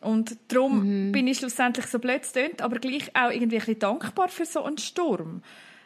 [0.02, 1.12] Und darum mhm.
[1.12, 4.64] bin ich schlussendlich so blöd tönt, aber gleich auch irgendwie ein bisschen dankbar für so
[4.64, 5.42] einen Sturm.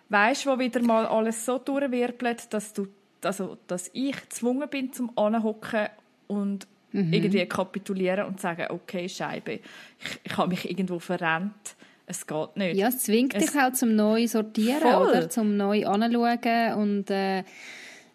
[0.09, 2.87] Weißt, wo wieder mal alles so durchwirbelt, dass du,
[3.23, 5.87] also, dass ich gezwungen bin zum Anhocken
[6.27, 7.13] und mhm.
[7.13, 11.75] irgendwie kapitulieren und sagen, okay, Scheibe, ich, ich habe mich irgendwo verrennt.
[12.05, 12.75] Es geht nicht.
[12.75, 15.07] Ja, es zwingt es, dich halt zum neu sortieren, voll.
[15.07, 15.29] oder?
[15.29, 17.43] Zum neu anschauen und äh,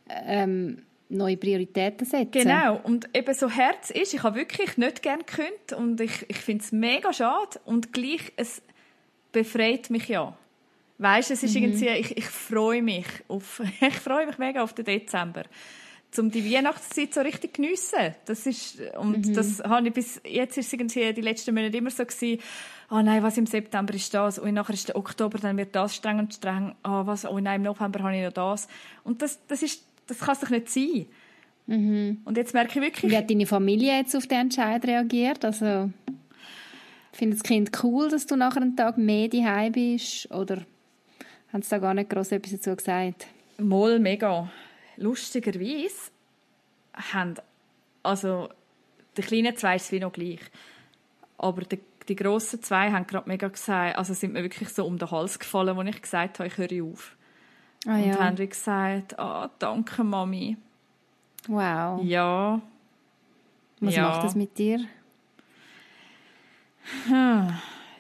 [0.09, 2.31] ähm, neue Prioritäten setzen.
[2.31, 2.81] Genau.
[2.83, 6.65] Und eben so Herz ist, ich habe wirklich nicht gerne gekündigt und ich, ich finde
[6.65, 8.61] es mega schade und gleich, es
[9.33, 10.37] befreit mich ja.
[10.99, 11.63] Weißt, es ist mhm.
[11.63, 15.45] irgendwie, ich, ich freue mich auf, ich freue mich mega auf den Dezember
[16.19, 18.15] um die Weihnachtszeit so richtig geniessen.
[18.25, 19.35] Das ist, und mhm.
[19.35, 22.41] das habe ich bis jetzt ist irgendwie die letzten Monate immer so gewesen,
[22.91, 25.95] oh nein, was im September ist das, und nachher ist der Oktober, dann wird das
[25.97, 28.69] streng und streng, oh, was, oh nein, im November habe ich noch das.
[29.05, 31.07] Und das, das ist, das kann es doch nicht sein.
[31.67, 32.23] Mhm.
[32.25, 33.13] Und jetzt merke ich wirklich...
[33.13, 35.45] Wie hat deine Familie jetzt auf den Entscheid reagiert?
[35.45, 35.91] Also,
[37.13, 40.31] findet das Kind cool, dass du nachher einen Tag mehr daheim bist?
[40.31, 40.63] Oder
[41.53, 43.27] haben sie da gar nicht groß etwas dazu gesagt?
[43.59, 44.49] Moll, mega
[44.97, 46.11] lustigerweise
[47.13, 47.35] haben,
[48.03, 48.49] also
[49.17, 50.41] die kleinen zwei ist wie noch gleich,
[51.39, 54.99] aber die, die grossen zwei haben gerade mega gesagt, also sind mir wirklich so um
[54.99, 57.17] den Hals gefallen, als ich gesagt habe, ich höre auf.
[57.87, 58.13] Ah, ja.
[58.13, 60.57] Und haben wie gesagt, ah, danke Mami.
[61.47, 62.03] Wow.
[62.03, 62.61] Ja.
[63.81, 64.09] Was ja.
[64.09, 64.81] macht das mit dir?
[67.07, 67.55] Hm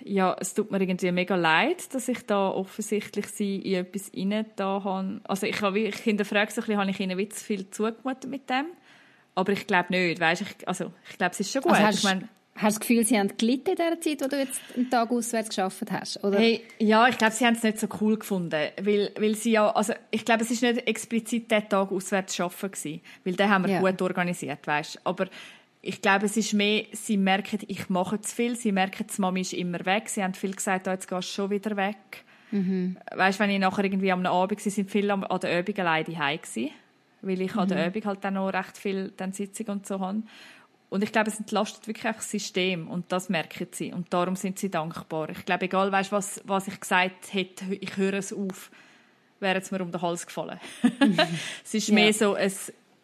[0.07, 4.47] ja, es tut mir irgendwie mega leid, dass ich da offensichtlich sie in etwas rein
[4.57, 5.21] da habe.
[5.25, 8.49] Also ich habe, ich hinterfrage so ein bisschen, habe ich ihnen zu viel zugemutet mit
[8.49, 8.67] dem?
[9.35, 11.73] Aber ich glaube nicht, weißt, ich, also ich glaube, es ist schon gut.
[11.73, 14.29] Also hast, ich mein, hast du das Gefühl, sie haben gelitten in der Zeit, wo
[14.29, 16.25] du jetzt einen Tag auswärts geschafft hast?
[16.25, 16.39] Oder?
[16.39, 19.71] Hey, ja, ich glaube, sie haben es nicht so cool gefunden, weil, weil sie ja,
[19.71, 23.67] also ich glaube, es ist nicht explizit der Tag auswärts arbeiten gewesen, weil den haben
[23.67, 23.81] wir ja.
[23.81, 25.01] gut organisiert, weißt.
[25.05, 25.27] Aber
[25.87, 29.41] ich glaube, es ist mehr, sie merken, ich mache zu viel, sie merken, die Mami
[29.41, 32.25] ist immer weg, sie haben viel gesagt, oh, jetzt gehst du schon wieder weg.
[32.51, 32.97] Mhm.
[33.15, 36.41] Weißt, wenn ich nachher irgendwie am Abend war, sind viele an der Übung alleine heim
[37.23, 37.61] weil ich mhm.
[37.61, 37.89] an der mhm.
[37.91, 40.23] Übung halt dann noch recht viel dann Sitzung und so habe.
[40.89, 43.93] Und ich glaube, es entlastet wirklich auch das System und das merken sie.
[43.93, 45.31] Und darum sind sie dankbar.
[45.31, 48.71] Ich glaube, egal weißt, was, was ich gesagt hätte, ich höre es auf,
[49.41, 50.61] wäre es mir um den Hals gefallen.
[51.65, 51.95] es ist ja.
[51.95, 52.53] mehr so ein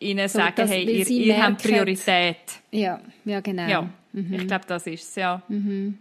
[0.02, 2.36] ihnen so, sagen, hey, ihr, ihr habt Priorität.
[2.70, 3.68] Ja, ja genau.
[3.68, 4.34] Ja, mhm.
[4.34, 5.42] ich glaube, das ist es, ja.
[5.48, 5.98] Mhm.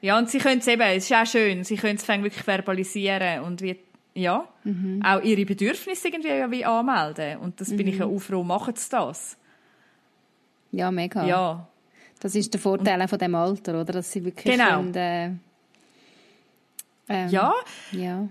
[0.00, 3.44] Ja, und sie können es eben, es ist auch schön, sie können es wirklich verbalisieren
[3.44, 3.76] und wie,
[4.14, 5.00] ja, mhm.
[5.04, 7.38] auch ihre Bedürfnisse irgendwie wie anmelden.
[7.38, 9.36] Und das bin ich ja auch froh, machen sie das.
[10.72, 11.24] Ja, mega.
[11.26, 11.68] Ja.
[12.20, 13.92] Das ist der Vorteil und, von dem Alter, oder?
[13.92, 14.76] Dass sie wirklich genau.
[14.76, 15.30] Können, äh,
[17.08, 17.54] ähm, ja.
[17.92, 18.28] ja.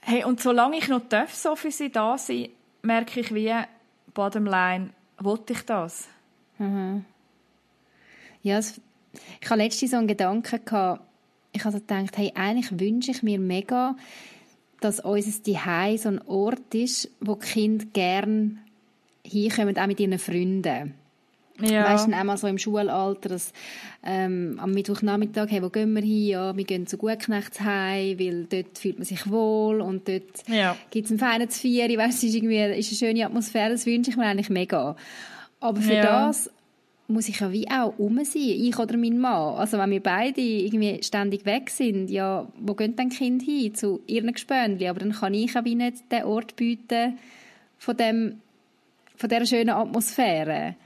[0.00, 2.48] Hey, und solange ich noch darf, so für sie da sein,
[2.82, 3.52] merke ich wie,
[4.14, 6.08] bottom line, wollte ich das?
[6.58, 7.04] Mhm.
[8.42, 8.80] Ja, es,
[9.40, 11.02] ich hatte letztens so einen Gedanken, gehabt,
[11.52, 13.96] ich habe gedacht, hey, eigentlich wünsche ich mir mega,
[14.80, 18.58] dass unser Zuhause so ein Ort ist, wo die Kinder gerne
[19.24, 20.94] hinkommen, auch mit ihren Freunden.
[21.62, 21.92] Ja.
[21.92, 23.52] Weißt du, einmal so im Schulalter, dass,
[24.04, 26.26] ähm, am Mittwochnachmittag, hey, wo gehen wir hin?
[26.26, 30.76] Ja, wir gehen zu Gutknechts heim, weil dort fühlt man sich wohl und dort ja.
[30.90, 34.10] gibt es einen feinen Zvieri, weißt du, ist irgendwie, ist eine schöne Atmosphäre, das wünsche
[34.10, 34.96] ich mir eigentlich mega.
[35.60, 36.26] Aber für ja.
[36.26, 36.50] das
[37.10, 39.56] muss ich ja wie auch um sein, ich oder mein Mann.
[39.56, 43.74] Also wenn wir beide irgendwie ständig weg sind, ja, wo gehen dann Kind hin?
[43.74, 44.88] Zu ihren Gespönli.
[44.88, 47.18] Aber dann kann ich auch wie nicht den Ort bieten
[47.78, 48.40] von dem,
[49.16, 50.76] von dieser schönen Atmosphäre.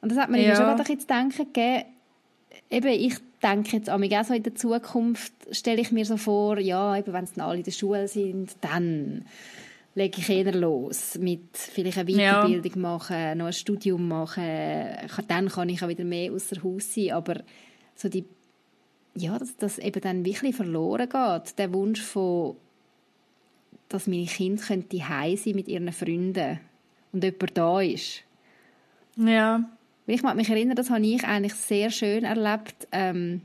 [0.00, 0.56] Und das hat mir ja.
[0.56, 1.84] schon gerade zu denken gegeben.
[2.68, 6.96] Eben, ich denke jetzt auch so in der Zukunft, stelle ich mir so vor, ja,
[6.96, 9.24] eben, wenn es dann alle in der Schule sind, dann
[9.94, 12.80] lege ich eher los mit vielleicht eine Weiterbildung ja.
[12.80, 14.44] machen, noch ein Studium machen.
[15.28, 17.12] Dann kann ich auch wieder mehr außer Haus sein.
[17.12, 17.40] Aber
[17.94, 18.24] so die,
[19.14, 22.56] ja, dass das eben dann wirklich verloren geht, der Wunsch von,
[23.88, 26.60] dass meine Kinder könnte heim sein mit ihren Freunden
[27.12, 28.22] und jemand da ist.
[29.16, 29.68] Ja.
[30.10, 32.88] Ich mag mich erinnern, das habe ich eigentlich sehr schön erlebt.
[32.92, 33.42] Ähm,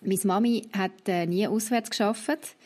[0.00, 2.56] meine Mami hat äh, nie auswärts geschafft.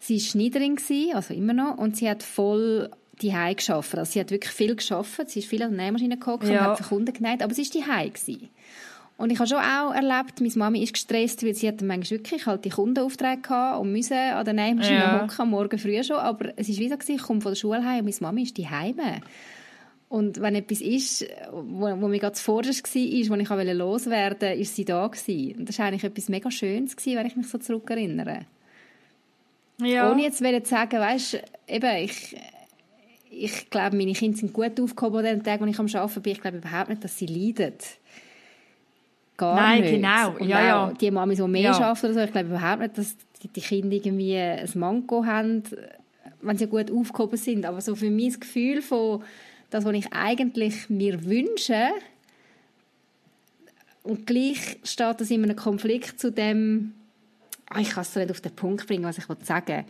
[0.00, 0.78] Sie war Schneiderin,
[1.14, 2.90] also immer noch, und sie hat voll
[3.20, 3.94] die Hause geschafft.
[3.96, 5.30] Also sie hat wirklich viel geschafft.
[5.30, 6.52] Sie ist viel an der Nähmaschine gekocht ja.
[6.52, 8.48] und hat für Kunden genäht, aber sie war die Hause.
[9.18, 12.46] Und ich habe schon auch erlebt, meine Mami ist gestresst, weil sie hat manchmal wirklich
[12.46, 15.22] halt die Kundenaufträge gehabt und müssen an der Nähmaschine ja.
[15.22, 16.16] hocken, Morgen früh schon.
[16.16, 18.56] Aber es ist wie so, ich komme von der Schule heim und meine Mami ist
[18.56, 19.20] die Heime.
[20.12, 24.60] Und wenn etwas ist, wo, wo mir gerade zuvorderst war, wo ich auch loswerden wollte,
[24.60, 25.60] ist sie da gewesen.
[25.60, 28.40] Und das war eigentlich etwas mega Schönes gewesen, wenn ich mich so zurückerinnere.
[29.78, 30.12] Ja.
[30.12, 32.36] Ohne jetzt zu sagen, weißt, eben, ich,
[33.30, 36.32] ich glaube, meine Kinder sind gut aufgehoben an den Tagen, wo ich am Arbeiten bin.
[36.32, 37.72] Ich glaube überhaupt nicht, dass sie leiden.
[39.38, 39.94] Gar Nein, nicht.
[39.94, 40.32] genau.
[40.38, 40.92] Und ja, ja.
[40.92, 41.90] die Mami so mehr ja.
[41.90, 42.20] oder so.
[42.20, 45.62] Ich glaube überhaupt nicht, dass die, die Kinder irgendwie ein Manko haben,
[46.42, 47.64] wenn sie gut aufgehoben sind.
[47.64, 49.22] Aber so für mich das Gefühl von
[49.72, 51.90] das, was ich eigentlich mir wünsche,
[54.02, 56.94] und gleich steht das in einem Konflikt zu dem,
[57.72, 59.84] oh, ich kann es nicht auf den Punkt bringen, was ich sagen will.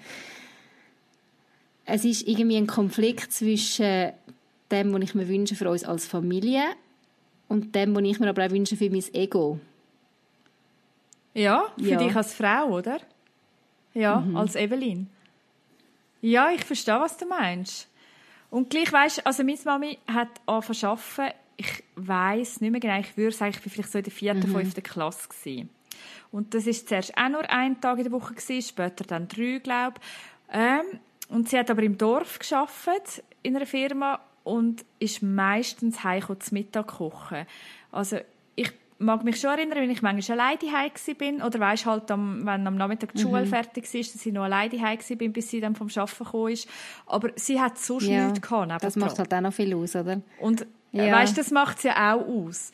[1.85, 4.13] Es ist irgendwie ein Konflikt zwischen
[4.71, 6.63] dem, was ich mir wünsche für uns als Familie
[7.49, 9.59] und dem, was ich mir aber auch wünsche für mein Ego.
[11.35, 11.99] Ja, für ja.
[11.99, 13.01] dich als Frau, oder?
[13.95, 14.37] Ja, mhm.
[14.37, 15.09] als Evelyn.
[16.21, 17.89] Ja, ich verstehe, was du meinst.
[18.53, 21.23] Und gleich weisst, also meine Mami hat angefangen zu.
[21.57, 24.51] Ich weiss nicht mehr genau, ich würde sagen, ich war vielleicht so in der vierten,
[24.51, 24.57] mhm.
[24.57, 25.71] fünften Klasse gewesen.
[26.31, 29.59] Und das ist zuerst auch nur ein Tag in der Woche gewesen, später dann drei,
[29.59, 30.55] glaube ich.
[30.55, 31.01] Ähm,
[31.31, 36.59] und sie hat aber im Dorf geschafft in einer Firma und ist meistens heim zum
[36.59, 37.47] Mittag kochen.
[37.91, 38.19] Also
[38.55, 38.71] ich
[39.03, 42.67] mag mich schon erinnern, wenn ich manchmal alleine heim bin oder weißt halt, am, wenn
[42.67, 43.49] am Nachmittag die Schule mhm.
[43.49, 46.69] fertig ist, dass ich noch alleine heim bin, bis sie dann vom Arbeiten gekommen ist.
[47.07, 48.83] Aber sie hat so ja, nichts gehabt.
[48.83, 50.21] Das macht halt auch noch viel aus, oder?
[50.41, 51.13] Und äh, ja.
[51.13, 52.73] weißt, das macht sie ja auch aus.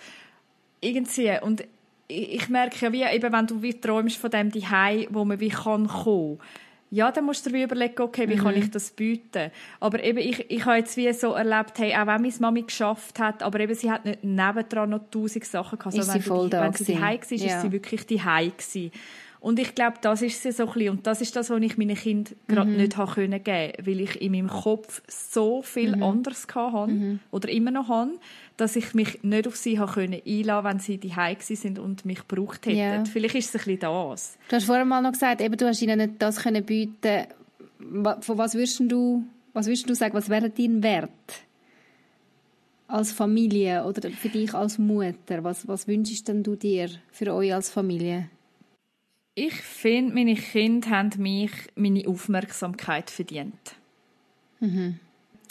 [0.80, 1.36] Irgendwie.
[1.42, 1.64] Und
[2.08, 4.64] ich merke ja, wie, eben, wenn du wie träumst von dem die
[5.10, 6.38] wo man wie kann kommen
[6.90, 8.40] ja, dann musst du dir überlegen, okay, wie mhm.
[8.40, 9.50] kann ich das bieten?
[9.78, 13.18] Aber eben, ich, ich habe jetzt wie so erlebt, hey, auch wenn meine Mami geschafft
[13.18, 15.96] hat, aber eben, sie hat nicht nebendran noch tausend Sachen gehabt.
[15.96, 17.18] Also, ist sie voll die, da Wenn sie die war, ja.
[17.18, 18.90] ist sie wirklich die gewesen.
[19.40, 21.78] Und ich glaube, das ist sie so ein bisschen, und das ist das, was ich
[21.78, 22.76] meinen Kindern gerade mhm.
[22.76, 26.02] nicht haben können geben, weil ich in meinem Kopf so viel mhm.
[26.02, 27.20] anderes hatte mhm.
[27.30, 28.12] oder immer noch habe,
[28.58, 31.14] dass ich mich nicht auf sie habe können einladen, wenn sie die
[31.56, 32.76] sind und mich gebraucht hätten.
[32.76, 33.04] Ja.
[33.04, 34.36] Vielleicht ist es ein bisschen das.
[34.48, 37.26] Du hast vorhin mal noch gesagt, eben, du hast ihnen nicht das können bieten.
[38.20, 41.10] Von was würdest du, was würdest du sagen, was wäre dein Wert?
[42.88, 47.54] Als Familie oder für dich als Mutter, was, was wünschst denn du dir für euch
[47.54, 48.28] als Familie?
[49.34, 53.76] Ich finde, meine Kinder haben mich meine Aufmerksamkeit verdient.
[54.58, 54.98] Mhm.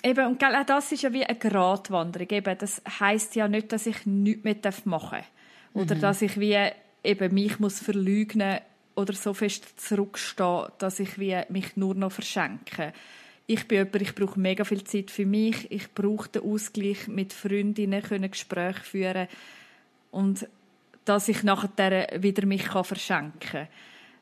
[0.07, 2.29] Eben, und auch das ist ja wie eine Gratwanderung.
[2.29, 4.55] Eben, das heisst ja nicht, dass ich nichts mehr
[4.85, 5.31] machen darf.
[5.73, 5.99] Oder mhm.
[5.99, 6.57] dass ich wie
[7.03, 8.59] eben mich muss verleugnen
[8.95, 12.93] oder so fest zurückstehen, dass ich wie mich nur noch verschenke.
[13.47, 15.69] Ich bin jemand, ich brauche mega viel Zeit für mich.
[15.71, 19.27] Ich brauche den Ausgleich mit Freundinnen, können Gespräche führen
[20.11, 20.47] und
[21.03, 23.67] dass ich nachher wieder mich kann verschenken kann.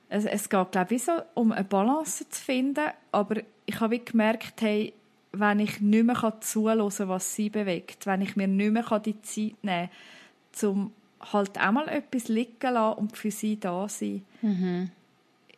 [0.09, 4.61] Es, es geht, glaube ich, so um eine Balance zu finden, aber ich habe gemerkt,
[4.61, 4.91] hey,
[5.39, 9.21] wenn ich nicht mehr zuhören kann, was sie bewegt, wenn ich mir nicht mehr die
[9.21, 9.89] Zeit nehmen
[10.59, 10.91] kann, um
[11.31, 14.23] halt auch mal etwas liegen lassen und für sie da sein.
[14.41, 14.89] Mhm.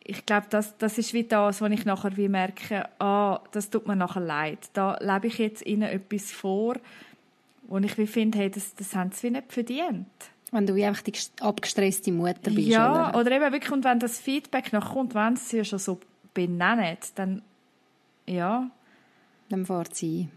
[0.02, 3.86] Ich glaube, das, das ist wie das, was ich nachher wie merke, ah, das tut
[3.86, 4.70] mir nachher leid.
[4.72, 6.76] Da lebe ich jetzt ihnen etwas vor,
[7.64, 10.06] wo ich wie finde, hey, das, das haben sie wie nicht verdient.
[10.50, 13.98] Wenn du wie einfach die abgestresste Mutter bist, Ja, oder, oder eben wirklich, und wenn
[13.98, 16.00] das Feedback noch kommt, wenn sie sie schon so
[16.32, 17.42] benennen, dann,
[18.26, 18.70] ja.
[19.48, 20.28] Dann fährt sie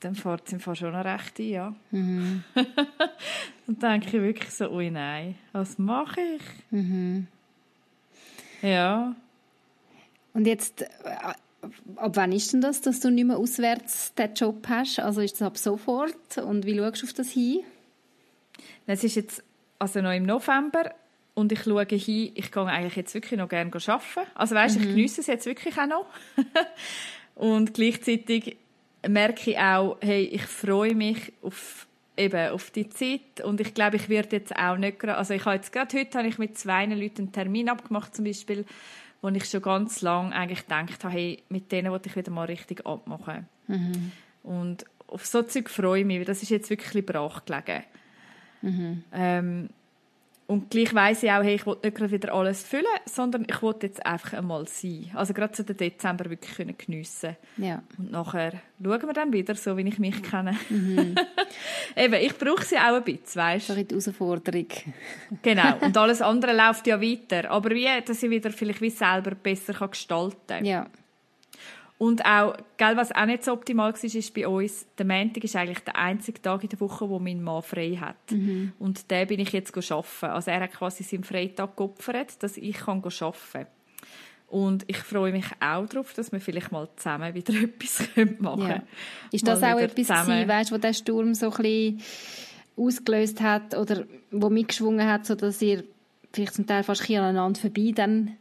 [0.00, 1.74] Dann fährt sie schon noch recht ein, ja.
[1.90, 2.44] Mhm.
[3.66, 6.42] dann denke ich wirklich so, ui nein, was mache ich?
[6.70, 7.26] Mhm.
[8.62, 9.14] Ja.
[10.32, 10.86] Und jetzt, äh,
[11.96, 15.00] ab wann ist denn das, dass du nicht mehr auswärts den Job hast?
[15.00, 16.38] Also ist das ab sofort?
[16.38, 17.60] Und wie schaust du auf das hin?
[18.86, 19.42] Es ist jetzt
[19.78, 20.94] also noch im November
[21.34, 24.30] und ich schaue hin, ich gehe eigentlich jetzt wirklich noch gerne arbeiten.
[24.34, 24.82] Also weißt, mhm.
[24.82, 26.06] ich genieße es jetzt wirklich auch noch.
[27.36, 28.56] und gleichzeitig
[29.06, 33.96] merke ich auch, hey, ich freue mich auf eben auf die Zeit und ich glaube,
[33.96, 36.56] ich werde jetzt auch nicht gerade, also ich habe jetzt gerade heute habe ich mit
[36.56, 38.64] zwei Leuten einen Termin abgemacht zum Beispiel,
[39.20, 42.46] wo ich schon ganz lange eigentlich gedacht habe, hey, mit denen wollte ich wieder mal
[42.46, 43.46] richtig abmachen.
[43.66, 44.12] Mhm.
[44.42, 47.84] Und auf so Zeug freue ich mich, weil das ist jetzt wirklich brach gelegen.
[48.62, 49.04] Mhm.
[49.12, 49.68] Ähm,
[50.48, 53.62] und gleich weiss ich auch, hey, ich will nicht gerade wieder alles füllen, sondern ich
[53.62, 55.10] will jetzt einfach einmal sein.
[55.14, 57.36] Also gerade so den Dezember wirklich können geniessen.
[57.56, 57.82] Ja.
[57.98, 60.56] Und nachher schauen wir dann wieder, so wie ich mich kenne.
[60.68, 61.16] Mhm.
[61.96, 63.84] Eben, ich brauche sie auch ein bisschen, weißt du?
[63.84, 64.68] die Herausforderung.
[65.42, 65.76] genau.
[65.80, 67.50] Und alles andere läuft ja weiter.
[67.50, 70.64] Aber wie, dass ich wieder vielleicht wie selber besser gestalten kann.
[70.64, 70.86] Ja.
[71.98, 75.56] Und auch, gell, was auch nicht so optimal war, ist bei uns, der Montag ist
[75.56, 78.30] eigentlich der einzige Tag in der Woche, wo mein Mann frei hat.
[78.30, 78.72] Mhm.
[78.78, 80.26] Und den bin ich jetzt arbeiten.
[80.26, 83.66] Also er hat quasi seinen Freitag geopfert, dass ich kann arbeiten kann.
[84.48, 88.68] Und ich freue mich auch darauf, dass wir vielleicht mal zusammen wieder etwas machen können.
[88.68, 88.82] Ja.
[89.32, 92.02] Ist das mal auch etwas gewesen, weißt, wo der Sturm so ein bisschen
[92.76, 95.82] ausgelöst hat oder wo mitgeschwungen hat, sodass ihr
[96.32, 98.36] vielleicht zum Teil fast aneinander vorbei dann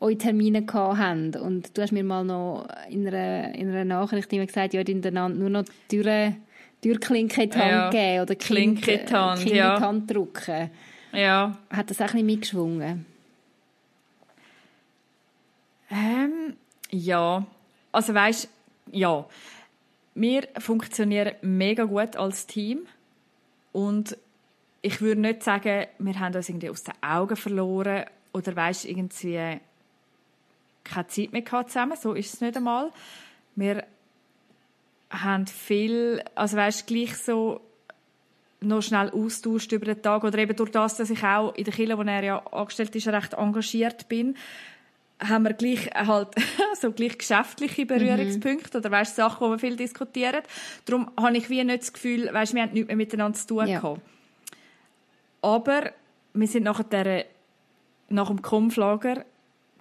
[0.00, 1.34] eure Termine haben.
[1.34, 5.28] Und du hast mir mal noch in einer, in einer Nachricht immer gesagt, ja, einander
[5.28, 6.34] nur noch die Tür,
[6.82, 9.74] Türklinke in die Hand ja, geben oder Klinke in die Hand, kind ja.
[9.74, 10.70] in die Hand drücken.
[11.12, 11.56] Ja.
[11.70, 13.06] Hat das auch ein bisschen mitgeschwungen?
[15.90, 16.56] Ähm,
[16.90, 17.46] ja.
[17.92, 18.48] Also weißt,
[18.92, 19.26] ja.
[20.14, 22.86] Wir funktionieren mega gut als Team
[23.72, 24.16] und
[24.80, 29.60] ich würde nicht sagen, wir haben uns irgendwie aus den Augen verloren oder weißt irgendwie
[30.88, 32.90] keine Zeit mehr gehabt zusammen, so ist es nicht einmal.
[33.54, 33.84] Wir
[35.10, 37.60] haben viel, also weißt gleich so
[38.60, 41.74] noch schnell austauscht über den Tag oder eben durch das, dass ich auch in der
[41.74, 44.36] Kirche, wo er ja angestellt ist, recht engagiert bin,
[45.20, 46.28] haben wir gleich halt
[46.80, 48.80] so gleich geschäftliche Berührungspunkte mhm.
[48.80, 50.42] oder weißt Sachen, wo wir viel diskutieren.
[50.84, 53.68] Darum habe ich wie nicht das Gefühl, weißt wir haben nichts mehr miteinander zu tun
[53.68, 53.80] ja.
[53.80, 54.00] gehabt.
[55.42, 55.92] Aber
[56.34, 57.24] wir sind nachher
[58.08, 59.24] nach dem Kampflager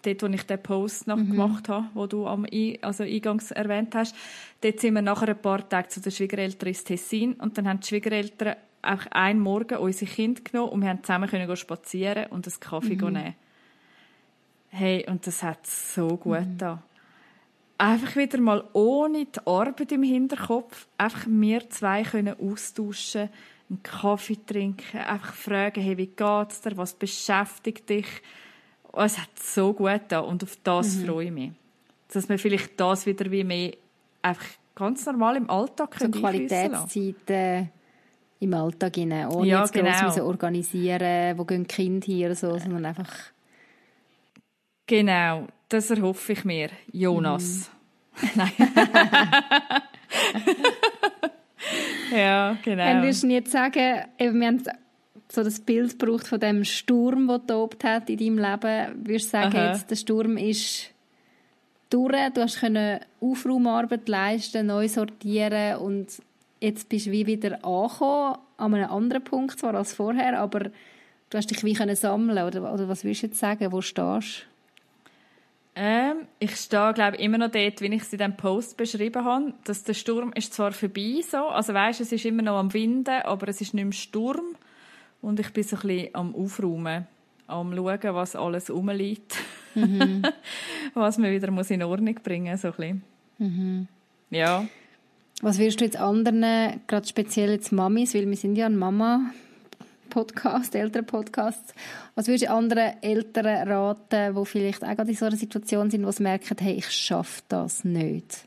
[0.05, 1.31] dort, wo ich den Post noch mhm.
[1.31, 4.15] gemacht habe, wo du am I also eingangs erwähnt hast,
[4.61, 7.79] dort sind wir nachher ein paar Tage zu den Schwiegereltern ins Tessin und dann haben
[7.79, 12.47] die Schwiegereltern auch einen Morgen unsere Kinder genommen und wir haben zusammen können spazieren und
[12.47, 13.13] einen Kaffee mhm.
[13.13, 13.35] nehmen.
[14.69, 16.57] Hey, und das hat so gut mhm.
[16.57, 16.83] da.
[17.77, 23.29] Einfach wieder mal ohne die Arbeit im Hinterkopf, einfach wir zwei können austauschen,
[23.69, 28.05] einen Kaffee trinken, einfach fragen, hey, wie geht's dir, was beschäftigt dich?
[28.95, 31.05] Oh, es hat so gut getan und auf das mhm.
[31.05, 31.51] freue ich mich.
[32.11, 33.73] Dass wir vielleicht das wieder wie mehr
[34.21, 37.65] einfach ganz normal im Alltag so Qualitätszeit äh,
[38.39, 39.91] im Alltag rein, ohne ja, jetzt genau.
[39.91, 43.11] gross organisieren, wo gehen die Kinder hier oder so, sondern einfach...
[44.87, 47.71] Genau, das erhoffe ich mir, Jonas.
[48.21, 48.29] Mhm.
[48.35, 48.51] Nein.
[52.15, 52.85] ja, genau.
[52.85, 54.63] Dann würdest du jetzt sagen, wir haben
[55.35, 59.31] so das Bild braucht von dem Sturm, der tobt hat in deinem Leben, würdest du
[59.31, 60.91] sagen, jetzt, der Sturm ist
[61.89, 66.07] durch, du hast können Aufraumarbeit leisten, neu sortieren und
[66.59, 70.71] jetzt bist du wie wieder angekommen, an einem anderen Punkt zwar als vorher, aber
[71.29, 74.47] du hast dich wie können sammeln oder, oder was würdest du jetzt sagen, wo stehst
[75.75, 79.53] Ähm, ich stehe, glaube immer noch dort, wie ich es in diesem Post beschrieben habe,
[79.65, 83.21] dass der Sturm ist zwar vorbei, so, also weißt, es ist immer noch am Winden,
[83.23, 84.55] aber es ist nicht mehr Sturm
[85.25, 87.07] und ich bin so ein bisschen am Aufräumen,
[87.47, 89.35] am schauen, was alles rumliegt,
[89.73, 90.21] mhm.
[90.93, 93.03] was man wieder muss in Ordnung bringen muss, so ein bisschen.
[93.39, 93.87] Mhm.
[94.29, 94.65] Ja.
[95.41, 99.31] Was würdest du jetzt anderen, gerade speziell jetzt Mamis, weil wir sind ja ein Mama
[100.11, 101.73] Podcast, Elternpodcasts.
[102.13, 106.05] Was würdest du anderen Eltern raten, die vielleicht auch gerade in so einer Situation sind,
[106.05, 108.45] wo sie merken, hey, ich schaffe das nicht?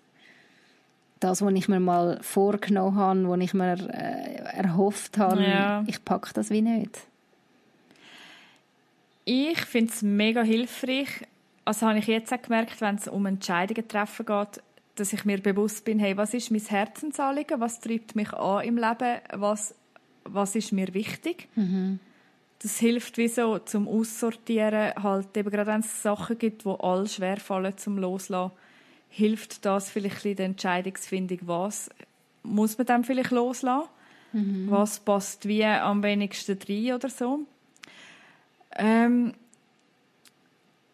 [1.21, 5.85] Das, was ich mir mal vorgenommen habe, was ich mir äh, erhofft habe, ja.
[5.87, 6.99] ich packe das wie nicht.
[9.25, 11.27] Ich finde es mega hilfreich.
[11.65, 14.63] Also habe ich jetzt auch gemerkt, wenn es um Entscheidungen treffen geht,
[14.95, 18.77] dass ich mir bewusst bin, hey, was ist mein Herzensanliegen, was treibt mich an im
[18.77, 19.75] Leben, was
[20.35, 21.49] was ist mir wichtig.
[21.55, 21.99] Mhm.
[22.61, 27.07] Das hilft wie so zum Aussortieren, halt eben gerade wenn es Sachen gibt, wo all
[27.07, 28.53] schwerfallen zum Loslassen,
[29.09, 31.91] hilft das vielleicht in der Entscheidungsfindung, was
[32.43, 33.89] muss man dann vielleicht loslassen,
[34.33, 34.71] mhm.
[34.71, 37.41] was passt wie am wenigsten rein oder so.
[38.77, 39.35] Ähm,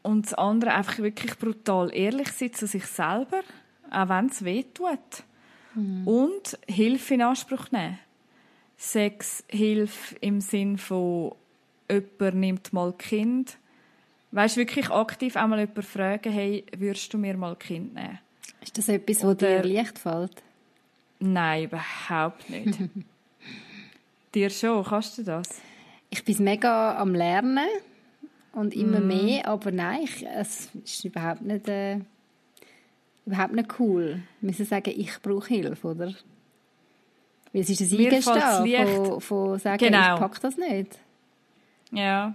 [0.02, 3.42] und das andere einfach wirklich brutal ehrlich sein zu sich selber,
[3.90, 4.98] auch wenn es weh tut.
[5.74, 6.06] Mhm.
[6.06, 7.98] Und Hilfe in Anspruch nehmen.
[8.76, 11.34] Sexhilfe im Sinn von
[11.90, 13.56] jemand nimmt mal Kind.
[14.34, 18.18] Weißt wirklich aktiv einmal jemanden fragen, hey, würdest du mir mal Kind nehmen?
[18.60, 20.42] Ist das etwas, was dir leicht fällt?
[21.20, 22.76] Nein, überhaupt nicht.
[24.34, 25.60] dir schon, kannst du das?
[26.10, 27.68] Ich bin mega am Lernen
[28.52, 29.06] und immer mm.
[29.06, 32.00] mehr, aber nein, ich, es ist überhaupt nicht, äh,
[33.26, 34.20] überhaupt nicht cool.
[34.40, 36.12] Wir müssen sagen, ich brauche Hilfe, oder?
[37.52, 40.14] Weil es ist ein Eingestehen von, von sagen, genau.
[40.14, 40.98] ich packe das nicht.
[41.92, 42.34] Ja.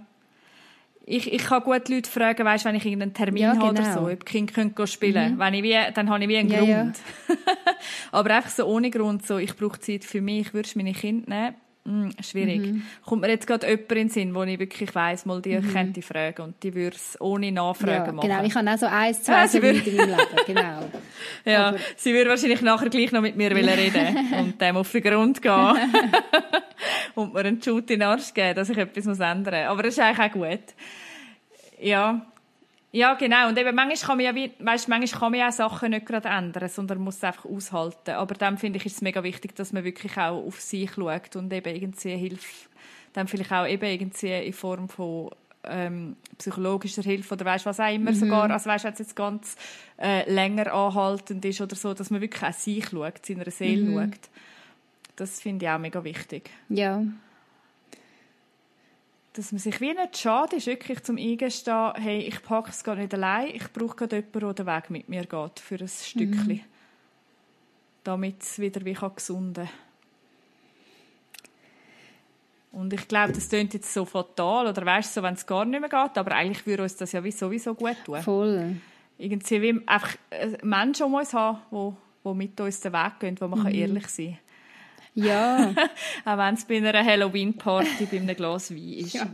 [1.10, 3.66] Ich, ich kann gut Leute fragen, weißt, wenn ich irgendeinen Termin ja, genau.
[3.66, 4.06] habe oder genau.
[4.06, 5.34] so, ob die Kinder spielen können.
[5.34, 5.38] Mhm.
[5.40, 6.98] Wenn ich wie, dann habe ich wie einen ja, Grund.
[7.28, 7.34] Ja.
[8.12, 11.28] Aber einfach so ohne Grund, so, ich brauche Zeit für mich, würdest du meine Kinder
[11.28, 11.54] nehmen?
[11.86, 12.60] Hm, schwierig.
[12.60, 12.82] Mhm.
[13.06, 15.72] Kommt mir jetzt gerade jemand in den Sinn, wo ich wirklich weiss, mal die mhm.
[15.72, 18.28] könnte fragen und die würde es ohne Nachfragen ja, machen.
[18.28, 20.90] Genau, ich habe auch so eins, zwei ja, so in meinem Leben, genau.
[21.46, 21.78] ja, Aber...
[21.96, 25.78] sie würde wahrscheinlich nachher gleich noch mit mir reden und dem auf den Grund gehen
[27.14, 29.70] und mir einen Shoot in den Arsch geben, dass ich etwas ändern muss.
[29.70, 30.74] Aber das ist eigentlich auch gut.
[31.80, 32.26] Ja,
[32.92, 33.48] ja, genau.
[33.48, 36.28] Und eben, manchmal kann man ja, wie, weißt, manchmal kann man ja Sachen nicht gerade
[36.28, 38.12] ändern, sondern muss es einfach aushalten.
[38.12, 41.36] Aber dann finde ich, ist es mega wichtig, dass man wirklich auch auf sich schaut
[41.36, 42.68] und eben irgendwie Hilfe,
[43.12, 45.30] dann vielleicht auch eben irgendwie in Form von
[45.62, 48.16] ähm, psychologischer Hilfe oder weißt was auch immer mhm.
[48.16, 49.56] sogar, also weißt, wenn es jetzt ganz
[50.00, 54.10] äh, länger anhaltend ist oder so, dass man wirklich auch sich schaut, seiner Seele mhm.
[54.10, 54.20] schaut.
[55.16, 56.50] Das finde ich auch mega wichtig.
[56.70, 57.04] Ja
[59.32, 62.96] dass man sich wie nicht schade ist, wirklich zum Eingestehen, hey, ich packe es gar
[62.96, 66.46] nicht allein, ich brauche gerade jemanden, der den Weg mit mir geht, für ein Stückchen.
[66.46, 66.60] Mhm.
[68.02, 69.68] Damit es wieder wie gesunden kann.
[72.72, 75.64] Und ich glaube, das klingt jetzt so fatal, oder weißt du, so, wenn es gar
[75.64, 78.22] nicht mehr geht, aber eigentlich würde uns das ja wie sowieso gut tun.
[78.22, 78.76] Voll.
[79.18, 83.36] Irgendwie wie einfach äh, Menschen um uns haben, die, die mit uns den Weg gehen,
[83.40, 83.74] wo man mhm.
[83.74, 84.49] ehrlich sein kann.
[85.24, 85.74] Ja.
[86.24, 89.14] Auch wenn es bei einer Halloween-Party bei einem Glas Wein ist.
[89.14, 89.26] Ja,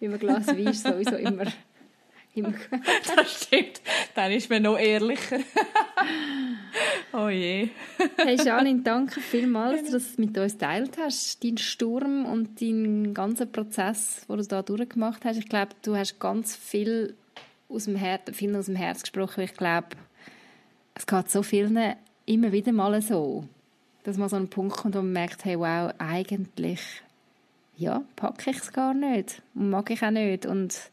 [0.00, 1.44] bei einem Glas Wein ist sowieso immer...
[2.34, 2.52] immer
[3.16, 3.80] das stimmt.
[4.14, 5.38] Dann ist man noch ehrlicher.
[7.12, 7.68] oh je.
[8.16, 11.42] hey Janine, danke vielmals, dass du mit uns geteilt hast.
[11.42, 15.38] Dein Sturm und deinen ganzen Prozess, den du da durchgemacht hast.
[15.38, 17.14] Ich glaube, du hast ganz viel
[17.68, 19.44] aus dem, Her viel aus dem Herz gesprochen.
[19.44, 19.88] Ich glaube,
[20.94, 21.78] es geht so vielen
[22.26, 23.44] immer wieder mal so
[24.08, 26.80] dass man so einen Punkt kommt, wo man merkt, hey, wow, eigentlich
[27.76, 30.90] ja, packe ich es gar nicht und mag ich auch nicht und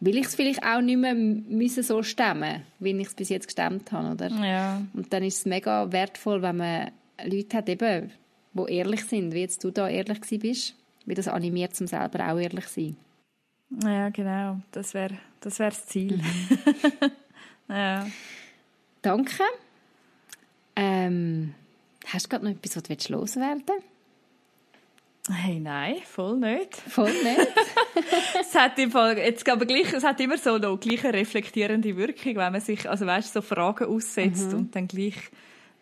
[0.00, 3.46] will ich es vielleicht auch nicht mehr müssen so stemmen, wie ich es bis jetzt
[3.46, 4.28] gestemmt habe, oder?
[4.28, 4.82] Ja.
[4.92, 6.90] Und dann ist es mega wertvoll, wenn man
[7.24, 8.12] Leute hat, eben,
[8.52, 10.74] die ehrlich sind, wie jetzt du da ehrlich gewesen bist,
[11.06, 12.96] wie das animiert, zum selber auch ehrlich zu sein.
[13.82, 16.20] Ja, genau, das wäre das, wär das Ziel.
[17.68, 18.06] ja.
[19.00, 19.42] Danke.
[20.76, 21.54] Ähm,
[22.12, 23.86] Hast du gerade noch etwas, was du loswerden willst?
[25.30, 26.74] Hey, nein, voll nicht.
[26.74, 27.48] Voll nicht?
[28.40, 31.94] es hat im Fall, jetzt aber gleich, es hat immer so noch gleich eine reflektierende
[31.98, 34.58] Wirkung, wenn man sich, also weißt, so Fragen aussetzt mhm.
[34.58, 35.16] und dann gleich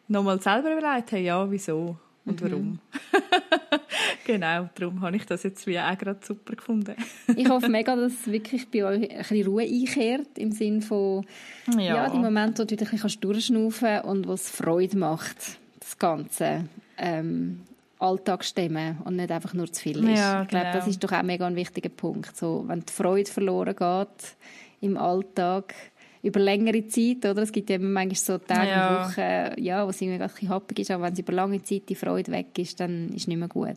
[0.08, 2.50] nochmal selber überlegt, hey, ja, wieso und mhm.
[2.50, 2.78] warum.
[4.26, 6.96] genau, darum habe ich das jetzt wie auch gerade super gefunden.
[7.36, 11.24] ich hoffe mega, dass wirklich bei euch ein bisschen Ruhe einkehrt, im Sinne von,
[11.72, 15.60] ja, ja die Momente, wo du wieder ein bisschen durchschnaufen kannst und was Freude macht
[15.86, 16.68] das Ganze
[16.98, 17.62] ähm,
[17.98, 20.18] Alltag stemmen und nicht einfach nur zu viel ist.
[20.18, 20.76] Ja, ich glaube, genau.
[20.76, 22.36] das ist doch auch mega ein wichtiger Punkt.
[22.36, 24.36] So, wenn die Freude verloren geht
[24.80, 25.74] im Alltag,
[26.22, 27.42] über längere Zeit, oder?
[27.42, 29.04] Es gibt ja manchmal so Tage ja.
[29.04, 31.62] und Wochen, ja, wo es irgendwie ein bisschen happig ist, aber wenn es über lange
[31.62, 33.76] Zeit die Freude weg ist, dann ist es nicht mehr gut.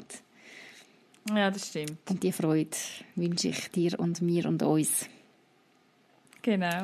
[1.33, 2.09] Ja, das stimmt.
[2.09, 2.75] Und die Freude
[3.15, 5.07] wünsche ich dir und mir und uns.
[6.41, 6.83] Genau.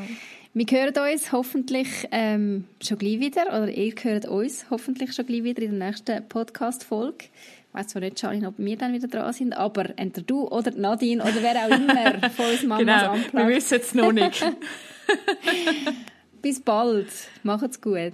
[0.53, 5.43] Wir hören uns hoffentlich ähm, schon gleich wieder, oder ihr hört uns hoffentlich schon gleich
[5.43, 7.25] wieder in der nächsten Podcast-Folge.
[7.25, 10.71] Ich weiß zwar nicht, Charlene, ob wir dann wieder dran sind, aber entweder du oder
[10.71, 14.45] Nadine oder wer auch immer von uns Mamas genau, wir wissen es noch nicht.
[16.41, 17.09] Bis bald.
[17.43, 18.13] Macht's gut.